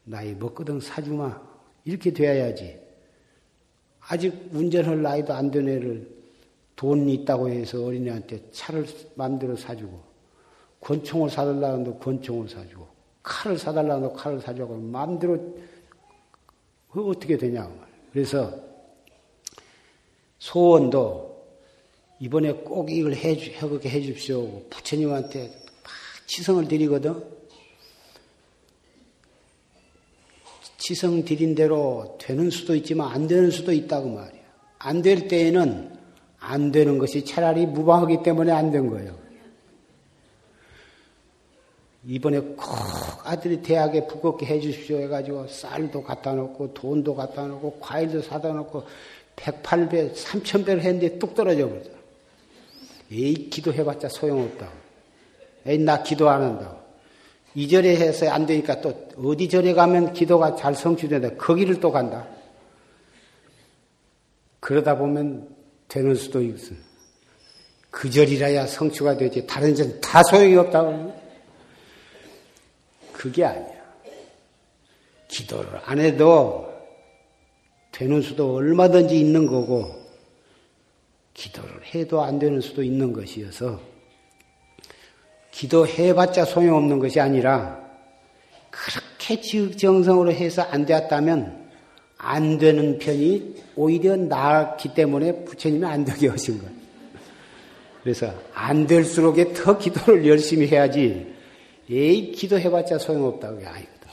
[0.05, 1.41] 나이 먹거든 사주마.
[1.83, 2.79] 이렇게 돼야지.
[4.07, 6.15] 아직 운전할 나이도 안 된 애를
[6.75, 8.85] 돈 있다고 해서 어린애한테 차를
[9.15, 9.99] 마음대로 사주고,
[10.81, 12.87] 권총을 사달라 는데 권총을 사주고,
[13.23, 15.57] 칼을 사달라 는데 칼을 사주고, 마음대로,
[16.91, 17.95] 그 어떻게 되냐고 말이야.
[18.11, 18.53] 그래서
[20.37, 21.34] 소원도
[22.19, 24.61] 이번에 꼭 이걸 해, 주, 해 주십시오.
[24.69, 25.51] 부처님한테
[26.25, 27.23] 치성을 드리거든.
[30.77, 34.41] 치성 드린 대로 되는 수도 있지만 안 되는 수도 있다고 말이야.
[34.79, 35.95] 안 될 때에는
[36.39, 39.17] 안 되는 것이 차라리 무방하기 때문에 안 된 거예요.
[42.05, 42.59] 이번에 꼭
[43.23, 48.83] 아들이 대학에 부겁게 해 주십시오 해가지고 쌀도 갖다 놓고 돈도 갖다 놓고 과일도 사다 놓고
[49.35, 51.94] 108배, 3000배를 했는데 뚝 떨어져 버리잖아.
[53.11, 54.71] 에이, 기도해봤자 소용없다고.
[55.67, 56.85] 에이, 나 기도 안 한다고.
[57.55, 61.35] 이 절에 해서 안 되니까 또 어디 절에 가면 기도가 잘 성취된다.
[61.35, 62.27] 거기를 또 간다.
[64.59, 65.47] 그러다 보면
[65.87, 66.73] 되는 수도 있어.
[67.89, 69.47] 그 절이라야 성취가 되지.
[69.47, 71.15] 다른 절다 소용이 없다고.
[73.13, 73.75] 그게 아니야.
[75.29, 76.69] 기도를 안 해도
[77.93, 80.04] 되는 수도 얼마든지 있는 거고,
[81.35, 83.79] 기도를 해도 안 되는 수도 있는 것이어서,
[85.51, 87.79] 기도해봤자 소용없는 것이 아니라
[88.71, 91.69] 그렇게 지극정성으로 해서 안 되었다면
[92.17, 96.75] 안 되는 편이 오히려 나았기 때문에 부처님이 안 되게 하신 거예요.
[98.03, 101.33] 그래서 안 될수록 더 기도를 열심히 해야지
[101.89, 104.09] 에이 기도해봤자 소용없다고 아니거든.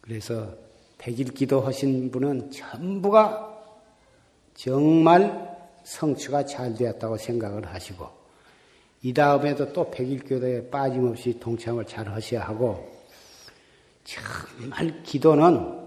[0.00, 0.54] 그래서
[0.96, 3.57] 백일 기도하신 분은 전부가
[4.58, 8.08] 정말 성취가 잘 되었다고 생각을 하시고
[9.02, 12.90] 이 다음에도 또 백일교도에 빠짐없이 동참을 잘 하셔야 하고,
[14.02, 15.78] 정말 기도는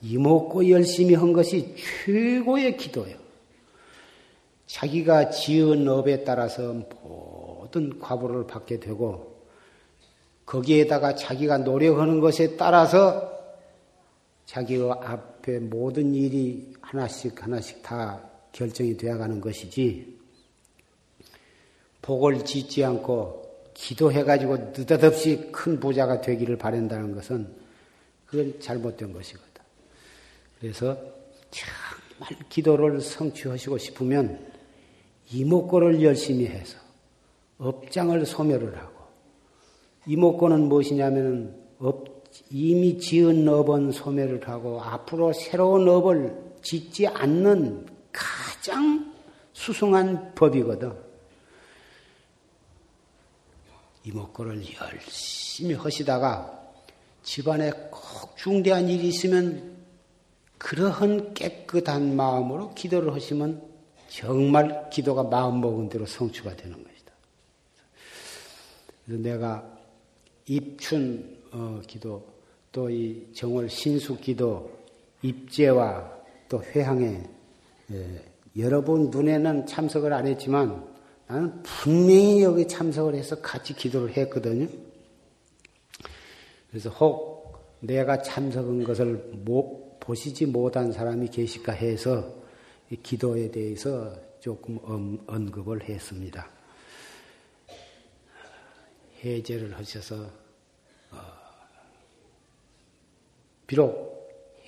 [0.00, 3.18] 이먹고 열심히 한 것이 최고의 기도예요.
[4.64, 9.36] 자기가 지은 업에 따라서 모든 과보를 받게 되고,
[10.46, 13.30] 거기에다가 자기가 노력하는 것에 따라서
[14.46, 18.22] 자기의 앞에 모든 일이 하나씩 하나씩 다
[18.52, 20.16] 결정이 되어가는 것이지,
[22.00, 23.44] 복을 짓지 않고
[23.74, 27.48] 기도해가지고 느닷없이 큰 부자가 되기를 바란다는 것은
[28.26, 29.62] 그건 잘못된 것이거든.
[30.60, 30.96] 그래서
[31.50, 34.52] 정말 기도를 성취하시고 싶으면
[35.32, 36.78] 이뭣고를 열심히 해서
[37.58, 38.94] 업장을 소멸을 하고
[40.06, 42.04] 이뭣고는 무엇이냐면은 업,
[42.50, 49.14] 이미 지은 업은 소멸을 하고 앞으로 새로운 업을 짓지 않는 가장
[49.52, 50.92] 수승한 법이거든.
[54.02, 56.52] 이뭣고를 열심히 하시다가
[57.22, 59.76] 집안에 꼭 중대한 일이 있으면
[60.58, 63.62] 그러한 깨끗한 마음으로 기도를 하시면
[64.08, 67.12] 정말 기도가 마음 먹은 대로 성취가 되는 것이다.
[69.04, 69.78] 그래서 내가
[70.46, 72.26] 입춘 어, 기도
[72.72, 74.76] 또 이 정월 신수 기도
[75.22, 76.15] 입제와
[76.48, 77.22] 또 회항에
[77.92, 78.24] 예,
[78.56, 80.84] 여러분 눈에는 참석을 안 했지만
[81.26, 84.68] 나는 분명히 여기 참석을 해서 같이 기도를 했거든요.
[86.70, 89.14] 그래서 혹 내가 참석한 것을
[89.44, 92.34] 못, 보시지 못한 사람이 계실까 해서
[93.02, 94.78] 기도에 대해서 조금
[95.26, 96.48] 언급을 했습니다.
[99.24, 100.30] 해제를 하셔서
[101.10, 101.18] 어,
[103.66, 104.15] 비록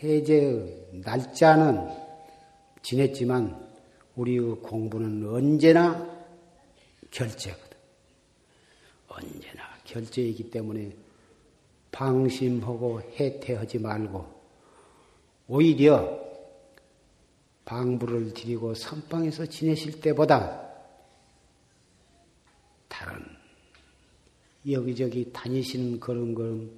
[0.03, 1.89] 해제의 날짜는
[2.83, 3.69] 지냈지만
[4.15, 6.07] 우리의 공부는 언제나
[7.11, 7.77] 결제거든.
[9.09, 10.93] 언제나 결제이기 때문에
[11.91, 14.25] 방심하고 해태하지 말고
[15.49, 16.29] 오히려
[17.65, 20.69] 방부를 드리고 선방에서 지내실 때보다
[22.89, 23.25] 다른
[24.71, 26.71] 여기저기 다니시는 그런 걸음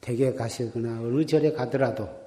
[0.00, 2.25] 댁에 가시거나 어느 절에 가더라도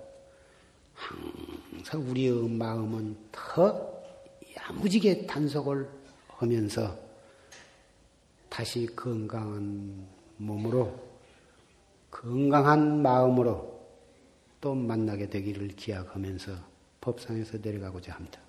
[0.99, 4.01] 항상 우리의 마음은 더
[4.57, 5.89] 야무지게 단속을
[6.27, 6.97] 하면서
[8.49, 10.07] 다시 건강한
[10.37, 10.93] 몸으로
[12.11, 13.79] 건강한 마음으로
[14.59, 16.51] 또 만나게 되기를 기약하면서
[16.99, 18.41] 법상에서 내려가고자 합니다.